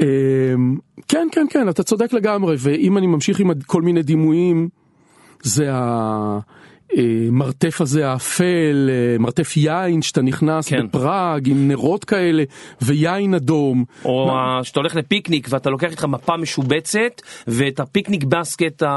אמ, 0.02 0.78
כן, 1.08 1.28
כן, 1.32 1.46
כן, 1.50 1.70
אתה 1.70 1.84
צודק 1.84 2.14
לגמרי, 2.14 2.56
ואם 2.60 2.98
אני 2.98 3.08
ממשיך 3.08 3.40
עם 3.40 3.52
כל 3.66 3.82
מיני 3.82 4.04
דימויים, 4.04 4.70
זה 5.44 5.70
המרתף 6.98 7.82
הזה 7.82 8.08
האפל, 8.10 8.90
אה, 8.90 9.20
מרתף 9.20 9.58
יין 9.58 10.02
שאתה 10.02 10.22
נכנס 10.22 10.68
כן. 10.68 10.88
בפראג 10.88 11.50
עם 11.50 11.68
נרות 11.68 12.04
כאלה 12.06 12.44
ויין 12.82 13.34
אדום. 13.34 13.84
או 14.06 14.32
ה- 14.32 14.60
שאתה 14.64 14.80
הולך 14.80 14.96
לפיקניק 14.96 15.48
ואתה 15.50 15.70
לוקח 15.70 15.92
איתך 15.92 16.06
מפה 16.06 16.38
משובצת 16.38 17.22
ואת 17.48 17.80
הפיקניק 17.80 18.24
בסקט 18.24 18.84
ה- 18.84 18.88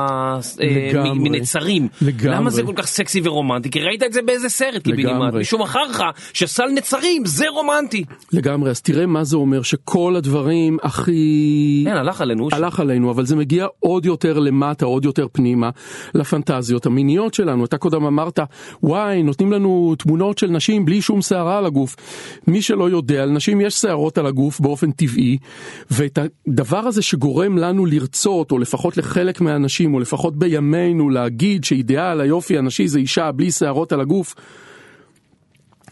אה, 0.63 0.89
לגמרי. 0.93 1.29
מנצרים. 1.29 1.89
לגמרי. 2.03 2.37
למה 2.37 2.51
זה 2.51 2.63
כל 2.63 2.73
כך 2.77 2.87
סקסי 2.87 3.21
ורומנטי? 3.25 3.71
כי 3.71 3.81
ראית 3.81 4.03
את 4.03 4.13
זה 4.13 4.23
באיזה 4.23 4.49
סרט. 4.49 4.87
לגמרי. 4.87 5.39
מישהו 5.39 5.59
מכר 5.59 5.85
לך 5.91 6.03
שסל 6.33 6.67
נצרים 6.75 7.23
זה 7.27 7.45
רומנטי. 7.49 8.05
לגמרי, 8.33 8.71
אז 8.71 8.81
תראה 8.83 9.07
מה 9.07 9.25
זה 9.25 9.37
אומר 9.37 9.63
שכל 9.63 10.15
הדברים 10.17 10.79
הכי... 10.83 11.83
כן, 11.87 11.97
הלך 11.97 12.21
עלינו. 12.21 12.49
הלך 12.53 12.81
עלינו, 12.81 13.11
אבל 13.11 13.25
זה 13.27 13.37
מגיע 13.37 13.67
עוד 13.81 14.07
יותר 14.07 14.39
למטה, 14.39 14.85
עוד 14.87 15.05
יותר 15.05 15.27
פנימה, 15.33 15.71
לפנטזיות 16.15 16.87
המיניות 16.87 17.35
שלנו. 17.35 17.65
אתה 17.65 17.79
קודם 17.91 18.05
אמרת, 18.05 18.41
וואי, 18.83 19.23
נותנים 19.23 19.53
לנו 19.53 19.95
תמונות 19.99 20.39
של 20.39 20.51
נשים 20.51 20.85
בלי 20.85 21.03
שום 21.03 21.23
שערה 21.23 21.59
על 21.59 21.67
הגוף. 21.67 21.97
מי 22.47 22.63
שלא 22.63 22.91
יודע, 22.91 23.27
לנשים 23.27 23.61
יש 23.61 23.75
שערות 23.75 24.19
על 24.19 24.27
הגוף 24.27 24.61
באופן 24.61 24.91
טבעי, 24.91 25.39
ואת 25.91 26.19
הדבר 26.49 26.79
הזה 26.79 27.03
שגורם 27.03 27.59
לנו 27.59 27.87
לרצות, 27.87 28.53
או 28.53 28.59
לפחות 28.59 28.97
לחלק 28.97 29.41
מהאנשים, 29.41 29.95
או 29.95 30.01
לפחות 30.01 30.37
בימינו, 30.37 31.11
להגיד 31.11 31.65
שאידיאל 31.65 32.21
היופי 32.21 32.59
הנשי 32.59 32.89
זה 32.89 32.99
אישה 32.99 33.33
בלי 33.33 33.51
שערות 33.51 33.93
על 33.93 34.01
הגוף, 34.01 34.35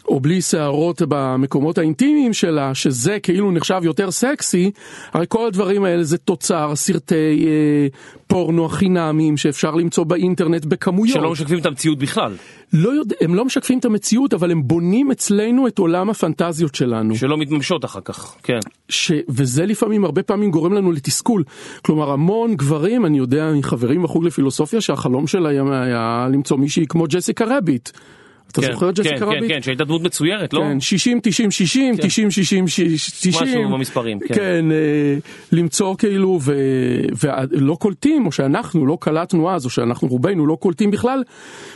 או 0.09 0.19
בלי 0.19 0.41
שערות 0.41 1.01
במקומות 1.07 1.77
האינטימיים 1.77 2.33
שלה, 2.33 2.75
שזה 2.75 3.19
כאילו 3.23 3.51
נחשב 3.51 3.81
יותר 3.83 4.11
סקסי, 4.11 4.71
הרי 5.13 5.25
כל 5.29 5.47
הדברים 5.47 5.83
האלה 5.83 6.03
זה 6.03 6.17
תוצר 6.17 6.75
סרטי 6.75 7.45
אה, 7.47 7.87
פורנו 8.27 8.65
החינמיים 8.65 9.37
שאפשר 9.37 9.75
למצוא 9.75 10.03
באינטרנט 10.03 10.65
בכמויות. 10.65 11.13
שלא 11.13 11.31
משקפים 11.31 11.59
את 11.59 11.65
המציאות 11.65 11.99
בכלל. 11.99 12.35
לא 12.73 12.89
יודע, 12.89 13.15
הם 13.21 13.35
לא 13.35 13.45
משקפים 13.45 13.79
את 13.79 13.85
המציאות, 13.85 14.33
אבל 14.33 14.51
הם 14.51 14.67
בונים 14.67 15.11
אצלנו 15.11 15.67
את 15.67 15.79
עולם 15.79 16.09
הפנטזיות 16.09 16.75
שלנו. 16.75 17.15
שלא 17.15 17.37
מתממשות 17.37 17.85
אחר 17.85 18.01
כך. 18.01 18.35
כן. 18.43 18.59
ש... 18.89 19.11
וזה 19.29 19.65
לפעמים, 19.65 20.05
הרבה 20.05 20.23
פעמים 20.23 20.51
גורם 20.51 20.73
לנו 20.73 20.91
לתסכול. 20.91 21.43
כלומר, 21.81 22.11
המון 22.11 22.55
גברים, 22.55 23.05
אני 23.05 23.17
יודע 23.17 23.51
מחברים 23.55 24.03
בחוג 24.03 24.25
לפילוסופיה, 24.25 24.81
שהחלום 24.81 25.27
שלהם 25.27 25.71
היה 25.71 26.27
למצוא 26.31 26.57
מישהי 26.57 26.87
כמו 26.87 27.05
ג'סיקה 27.09 27.45
רביט. 27.57 27.89
אתה 28.51 28.61
כן, 28.61 28.71
זוכר 28.71 28.89
את 28.89 28.95
כן, 28.95 29.03
ג'סיקה 29.03 29.19
כן, 29.19 29.25
רביט? 29.25 29.51
כן, 29.51 29.61
שהייתה 29.61 29.83
דמות 29.85 30.01
מצוירת, 30.01 30.53
לא? 30.53 30.59
כן, 30.59 30.79
60, 30.79 31.19
90, 31.23 31.51
60, 31.51 31.95
90, 31.97 32.31
60, 32.31 32.65
90. 32.65 33.33
משהו 33.33 33.69
במספרים, 33.69 34.19
כן. 34.19 34.33
כן, 34.33 34.71
אה, 34.71 35.17
למצוא 35.51 35.95
כאילו, 35.95 36.39
ולא 37.21 37.75
קולטים, 37.79 38.25
או 38.25 38.31
שאנחנו 38.31 38.85
לא 38.85 38.97
קלטנו 39.01 39.51
אז, 39.51 39.65
או 39.65 39.69
שאנחנו 39.69 40.07
רובנו 40.07 40.47
לא 40.47 40.55
קולטים 40.55 40.91
בכלל, 40.91 41.23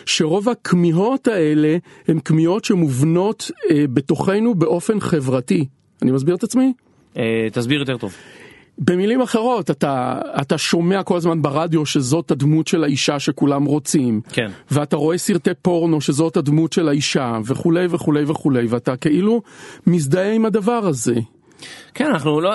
שרוב 0.05 0.49
הכמיהות 0.49 1.27
האלה 1.27 1.77
הן 2.07 2.19
כמיהות 2.25 2.65
שמובנות 2.65 3.51
אה, 3.71 3.85
בתוכנו 3.93 4.55
באופן 4.55 4.99
חברתי. 4.99 5.65
אני 6.01 6.11
מסביר 6.11 6.35
את 6.35 6.43
עצמי? 6.43 6.73
אה, 7.17 7.47
תסביר 7.51 7.79
יותר 7.79 7.97
טוב. 7.97 8.13
במילים 8.77 9.21
אחרות, 9.21 9.71
אתה, 9.71 10.19
אתה 10.41 10.57
שומע 10.57 11.03
כל 11.03 11.17
הזמן 11.17 11.41
ברדיו 11.41 11.85
שזאת 11.85 12.31
הדמות 12.31 12.67
של 12.67 12.83
האישה 12.83 13.19
שכולם 13.19 13.65
רוצים. 13.65 14.21
כן. 14.29 14.51
ואתה 14.71 14.95
רואה 14.95 15.17
סרטי 15.17 15.51
פורנו 15.61 16.01
שזאת 16.01 16.37
הדמות 16.37 16.73
של 16.73 16.87
האישה, 16.87 17.37
וכולי 17.45 17.85
וכולי 17.89 18.23
וכולי, 18.27 18.65
ואתה 18.65 18.95
כאילו 18.95 19.41
מזדהה 19.87 20.33
עם 20.33 20.45
הדבר 20.45 20.81
הזה. 20.85 21.15
כן, 21.93 22.05
אנחנו 22.05 22.41
לא, 22.41 22.51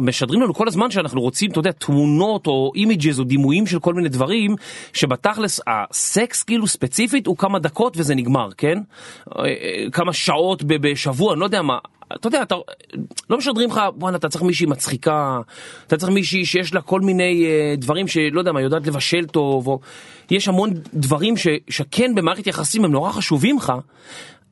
משדרים 0.00 0.42
לנו 0.42 0.54
כל 0.54 0.68
הזמן 0.68 0.90
שאנחנו 0.90 1.20
רוצים, 1.20 1.50
אתה 1.50 1.58
יודע, 1.58 1.72
תמונות 1.72 2.46
או 2.46 2.72
אימיג'ז 2.74 3.18
או 3.20 3.24
דימויים 3.24 3.66
של 3.66 3.78
כל 3.78 3.94
מיני 3.94 4.08
דברים, 4.08 4.54
שבתכלס 4.92 5.60
הסקס 5.66 6.42
כאילו 6.42 6.66
ספציפית 6.66 7.26
הוא 7.26 7.36
כמה 7.36 7.58
דקות 7.58 7.96
וזה 7.96 8.14
נגמר, 8.14 8.48
כן? 8.56 8.78
אה, 9.38 9.44
אה, 9.44 9.90
כמה 9.92 10.12
שעות 10.12 10.62
בשבוע, 10.62 11.32
אני 11.32 11.40
לא 11.40 11.44
יודע 11.44 11.62
מה. 11.62 11.78
אתה 12.16 12.26
יודע, 12.26 12.42
אתה 12.42 12.54
לא 13.30 13.38
משדרים 13.38 13.70
לך, 13.70 13.80
בואנה, 13.94 14.16
אתה 14.16 14.28
צריך 14.28 14.44
מישהי 14.44 14.66
מצחיקה, 14.66 15.40
אתה 15.86 15.96
צריך 15.96 16.12
מישהי 16.12 16.44
שיש 16.44 16.74
לה 16.74 16.80
כל 16.80 17.00
מיני 17.00 17.44
אה, 17.46 17.74
דברים 17.76 18.08
שלא 18.08 18.40
יודע 18.40 18.52
מה, 18.52 18.60
יודעת 18.60 18.86
לבשל 18.86 19.26
טוב, 19.26 19.66
או 19.66 19.80
יש 20.30 20.48
המון 20.48 20.70
דברים 20.94 21.36
ש, 21.36 21.46
שכן 21.70 22.14
במערכת 22.14 22.46
יחסים 22.46 22.84
הם 22.84 22.92
נורא 22.92 23.12
חשובים 23.12 23.56
לך, 23.56 23.72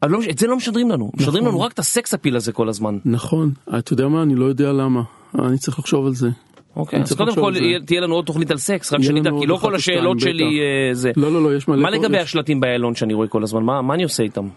אבל 0.02 0.10
לא, 0.10 0.20
את 0.30 0.38
זה 0.38 0.46
לא 0.46 0.56
משדרים 0.56 0.90
לנו, 0.90 1.10
משדרים 1.16 1.46
לנו 1.46 1.60
רק 1.60 1.72
את 1.72 1.78
הסקס 1.78 2.14
אפיל 2.14 2.36
הזה 2.36 2.52
כל 2.52 2.68
הזמן. 2.68 2.98
נכון, 3.04 3.50
אתה 3.78 3.92
יודע 3.92 4.08
מה? 4.08 4.22
אני 4.22 4.34
לא 4.34 4.44
יודע 4.44 4.72
למה. 4.72 5.02
אני 5.38 5.58
צריך 5.58 5.78
לחשוב 5.78 6.06
על 6.06 6.14
זה. 6.14 6.28
אוקיי, 6.76 7.02
אז 7.02 7.12
קודם 7.12 7.34
כל 7.34 7.54
תהיה 7.86 8.00
לנו 8.00 8.14
עוד 8.14 8.24
תוכנית 8.24 8.50
על 8.50 8.58
סקס, 8.58 8.92
רק 8.92 9.02
שנדע, 9.02 9.30
כי 9.40 9.46
לא 9.46 9.56
כל 9.56 9.74
השאלות 9.74 10.20
שלי. 10.20 10.60
אה, 10.60 10.94
זה. 10.94 11.12
לא, 11.16 11.32
לא, 11.32 11.42
לא, 11.42 11.56
יש 11.56 11.68
מלא... 11.68 11.82
מה 11.82 11.90
לגבי 11.90 12.18
השלטים 12.18 12.60
באיילון 12.60 12.94
שאני 12.94 13.14
רואה 13.14 13.28
כל 13.28 13.42
הזמן? 13.42 13.62
מה 13.62 13.82
מה 13.82 13.94
אני 13.94 14.02
עושה 14.04 14.22
איתם? 14.22 14.48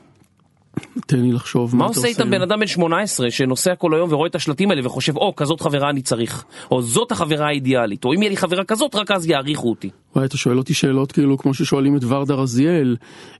תן 1.07 1.19
לי 1.19 1.31
לחשוב 1.31 1.75
מה 1.75 1.85
אתה 1.85 1.93
עושה 1.93 2.07
איתם 2.07 2.29
בן 2.29 2.41
אדם 2.41 2.59
בן 2.59 2.67
18 2.67 3.31
שנוסע 3.31 3.75
כל 3.75 3.93
היום 3.93 4.13
ורואה 4.13 4.27
את 4.27 4.35
השלטים 4.35 4.71
האלה 4.71 4.85
וחושב, 4.85 5.17
או, 5.17 5.35
כזאת 5.35 5.61
חברה 5.61 5.89
אני 5.89 6.01
צריך, 6.01 6.43
או 6.71 6.81
זאת 6.81 7.11
החברה 7.11 7.47
האידיאלית, 7.47 8.05
או 8.05 8.13
אם 8.13 8.21
יהיה 8.21 8.29
לי 8.29 8.37
חברה 8.37 8.63
כזאת, 8.63 8.95
רק 8.95 9.11
אז 9.11 9.27
יעריכו 9.27 9.69
אותי. 9.69 9.89
וואי, 10.15 10.25
אתה 10.25 10.37
שואל 10.37 10.57
אותי 10.57 10.73
שאלות 10.73 11.11
כאילו 11.11 11.37
כמו 11.37 11.53
ששואלים 11.53 11.97
את 11.97 12.01
ורדה 12.07 12.33
רזיאל. 12.33 12.95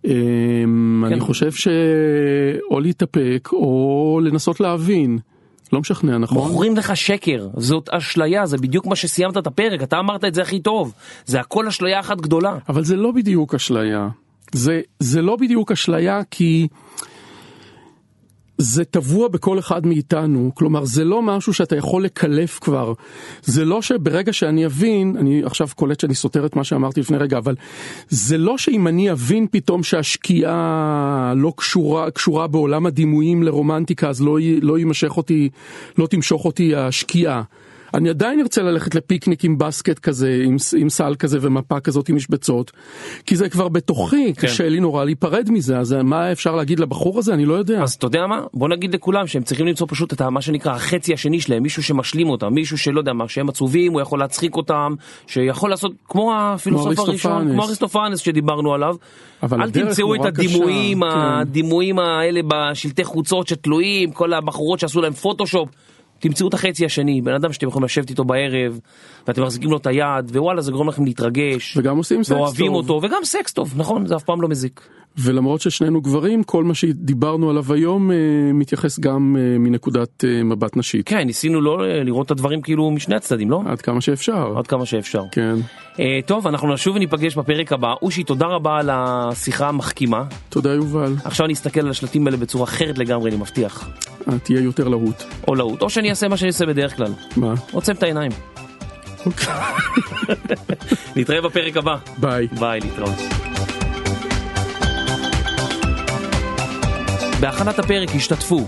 אמ, 0.06 0.12
כן. 1.08 1.14
אני 1.14 1.22
חושב 1.22 1.52
שאו 1.52 2.80
להתאפק 2.80 3.50
או 3.54 4.20
לנסות 4.24 4.60
להבין. 4.60 5.20
לא 5.74 5.80
משכנע, 5.80 6.18
נכון? 6.18 6.52
מוכרים 6.52 6.78
לך 6.78 6.98
שקר, 6.98 7.48
זאת 7.58 7.90
אשליה, 7.90 8.46
זה 8.46 8.58
בדיוק 8.58 8.86
מה 8.86 8.96
שסיימת 8.96 9.38
את 9.38 9.48
הפרק, 9.48 9.84
אתה 9.84 10.00
אמרת 10.00 10.26
את 10.26 10.34
זה 10.34 10.42
הכי 10.42 10.60
טוב. 10.60 10.94
זה 11.26 11.40
הכל 11.40 11.68
אשליה 11.68 12.00
אחת 12.00 12.22
גדולה. 12.22 12.58
אבל 12.70 12.84
זה 12.84 12.96
לא 12.96 13.12
בדיוק 13.12 13.56
אשליה. 13.56 14.08
זה, 14.52 14.82
זה 15.00 15.22
לא 15.22 15.36
בדיוק 15.36 15.72
אשליה 15.72 16.22
כי 16.32 16.68
זה 18.62 18.86
טבוע 18.86 19.28
בכל 19.28 19.60
אחד 19.60 19.86
מאיתנו, 19.86 20.52
כלומר 20.56 20.86
זה 20.86 21.04
לא 21.04 21.22
משהו 21.22 21.54
שאתה 21.54 21.76
יכול 21.76 22.04
לקלף 22.04 22.60
כבר. 22.60 22.94
זה 23.44 23.66
לא 23.66 23.82
שברגע 23.82 24.34
שאני 24.34 24.66
אבין, 24.66 25.16
אני 25.20 25.42
עכשיו 25.46 25.68
קולט 25.76 26.00
שאני 26.00 26.16
סותר 26.16 26.46
את 26.46 26.56
מה 26.56 26.64
שאמרתי 26.64 27.00
לפני 27.00 27.18
רגע, 27.18 27.38
אבל 27.38 27.56
זה 28.10 28.38
לא 28.38 28.58
שאם 28.58 28.88
אני 28.88 29.12
אבין 29.12 29.48
פתאום 29.52 29.84
שהשקיעה 29.84 31.34
לא 31.36 31.54
קשורה, 31.58 32.12
קשורה 32.12 32.48
בעולם 32.48 32.86
הדימויים 32.86 33.44
לרומנטיקה, 33.44 34.10
אז 34.10 34.22
לא, 34.22 34.38
לא 34.62 34.78
יימשך 34.78 35.18
אותי, 35.18 35.50
לא 35.98 36.08
תמשוך 36.08 36.46
אותי 36.46 36.76
השקיעה. 36.76 37.44
אני 37.94 38.10
עדיין 38.10 38.40
ארצה 38.40 38.62
ללכת 38.62 38.96
לפיקניק 38.96 39.44
עם 39.46 39.58
בסקט 39.58 40.00
כזה, 40.00 40.42
עם, 40.46 40.56
עם 40.78 40.90
סל 40.90 41.16
כזה 41.20 41.38
ומפה 41.42 41.80
כזאת 41.80 42.10
עם 42.10 42.16
משבצות, 42.16 42.72
כי 43.26 43.36
זה 43.36 43.50
כבר 43.50 43.68
בתוכי, 43.68 44.34
כן. 44.34 44.48
קשה 44.48 44.70
לי 44.70 44.80
נורא 44.80 45.06
להיפרד 45.06 45.50
מזה, 45.52 45.78
אז 45.80 45.96
מה 46.04 46.32
אפשר 46.32 46.56
להגיד 46.56 46.80
לבחור 46.80 47.20
הזה? 47.20 47.34
אני 47.34 47.46
לא 47.46 47.54
יודע. 47.54 47.84
אז 47.84 47.94
אתה 47.94 48.06
יודע 48.08 48.28
מה? 48.28 48.42
בוא 48.54 48.70
נגיד 48.70 48.94
לכולם 48.96 49.28
שהם 49.28 49.44
צריכים 49.44 49.68
למצוא 49.68 49.88
פשוט 49.90 50.14
את 50.14 50.22
ה- 50.22 50.30
מה 50.30 50.42
שנקרא 50.42 50.72
החצי 50.72 51.14
השני 51.14 51.42
שלהם, 51.42 51.64
מישהו 51.64 51.84
שמשלים 51.84 52.30
אותם, 52.30 52.54
מישהו 52.54 52.78
שלא 52.78 53.00
יודע 53.00 53.14
מה, 53.14 53.28
שהם 53.28 53.50
עצובים, 53.50 53.94
הוא 53.94 54.02
יכול 54.02 54.20
להצחיק 54.20 54.56
אותם, 54.56 54.94
שיכול 55.28 55.70
לעשות 55.70 55.92
כמו 56.10 56.34
הפילוסוף 56.38 57.00
הראשון. 57.00 57.52
כמו 57.52 57.64
אריסטופנס 57.64 58.20
שדיברנו 58.20 58.74
עליו. 58.74 58.96
אבל 59.44 59.62
אל 59.62 59.72
תמצאו 59.72 60.14
את 60.16 60.20
נורא 60.20 60.32
קשה, 60.32 60.42
הדימויים, 60.44 61.00
כן. 61.02 61.08
הדימויים 61.10 62.00
האלה 62.00 62.42
בשלטי 62.48 63.04
חוצות 63.04 63.48
שתלויים, 63.48 64.12
כל 64.12 64.34
הבחורות 64.34 64.80
שעשו 64.80 65.02
להם 65.02 65.14
פוטושופ. 65.14 65.70
תמצאו 66.20 66.48
את 66.48 66.54
החצי 66.54 66.86
השני, 66.86 67.22
בן 67.22 67.34
אדם 67.34 67.54
שאתם 67.54 67.68
יכולים 67.68 67.86
לשבת 67.86 68.10
איתו 68.10 68.24
בערב, 68.24 68.80
ואתם 69.28 69.44
מחזיקים 69.44 69.70
לו 69.70 69.78
את 69.78 69.88
היד, 69.88 70.32
ווואלה 70.32 70.62
זה 70.62 70.72
גורם 70.72 70.90
לכם 70.90 71.06
להתרגש, 71.06 71.78
וגם 71.78 71.98
עושים 71.98 72.24
סקס 72.24 72.32
ואוהבים 72.32 72.68
טוב. 72.68 72.76
אותו, 72.76 73.00
וגם 73.04 73.24
סקס 73.24 73.54
טוב, 73.54 73.74
נכון, 73.78 74.06
זה 74.06 74.16
אף 74.16 74.24
פעם 74.24 74.42
לא 74.42 74.48
מזיק. 74.48 74.90
ולמרות 75.18 75.62
ששנינו 75.62 76.02
גברים, 76.02 76.44
כל 76.44 76.64
מה 76.64 76.74
שדיברנו 76.74 77.50
עליו 77.50 77.74
היום 77.74 78.12
אה, 78.12 78.16
מתייחס 78.54 79.00
גם 79.00 79.36
אה, 79.40 79.58
מנקודת 79.60 80.26
אה, 80.26 80.44
מבט 80.44 80.78
נשית. 80.78 81.08
כן, 81.08 81.18
ניסינו 81.18 81.62
לא 81.62 81.88
לראות 81.88 82.26
את 82.26 82.32
הדברים 82.32 82.62
כאילו 82.62 82.92
משני 82.92 83.16
הצדדים, 83.16 83.52
לא? 83.52 83.62
עד 83.66 83.82
כמה 83.82 84.02
שאפשר. 84.02 84.58
עד 84.58 84.68
כמה 84.68 84.86
שאפשר. 84.86 85.24
כן. 85.32 85.56
אה, 86.00 86.20
טוב, 86.26 86.48
אנחנו 86.48 86.74
נשוב 86.74 86.96
וניפגש 86.96 87.36
בפרק 87.36 87.74
הבא. 87.74 87.94
אושי, 88.02 88.24
תודה 88.24 88.46
רבה 88.46 88.80
על 88.80 88.90
השיחה 88.94 89.70
המחכימה. 89.70 90.24
תודה 90.50 90.74
יובל. 90.74 91.16
עכשיו 91.24 91.46
אני 91.46 91.54
אסתכל 91.54 91.80
על 91.80 91.90
השלטים 91.90 92.28
האלה 92.28 92.38
בצורה 92.38 92.64
אחרת 92.64 92.98
לגמרי, 92.98 93.30
אני 93.30 93.38
מבטיח. 93.40 93.90
אה, 94.28 94.40
תהיה 94.40 94.62
יותר 94.62 94.88
להוט. 94.88 95.24
או 95.48 95.56
להוט, 95.56 95.82
או 95.82 95.90
שאני 95.90 96.10
אעשה 96.10 96.28
מה 96.28 96.38
שאני 96.38 96.50
עושה 96.50 96.66
בדרך 96.66 96.96
כלל. 96.96 97.14
מה? 97.38 97.54
עוצם 97.72 97.94
את 97.94 98.04
העיניים. 98.04 98.32
אוקיי. 99.26 99.54
נתראה 101.16 101.42
בפרק 101.42 101.78
הבא. 101.78 101.96
ביי. 102.18 102.48
ביי, 102.60 102.80
להתראות. 102.80 103.79
בהכנת 107.40 107.80
הפרק 107.80 108.10
השתתפו 108.16 108.68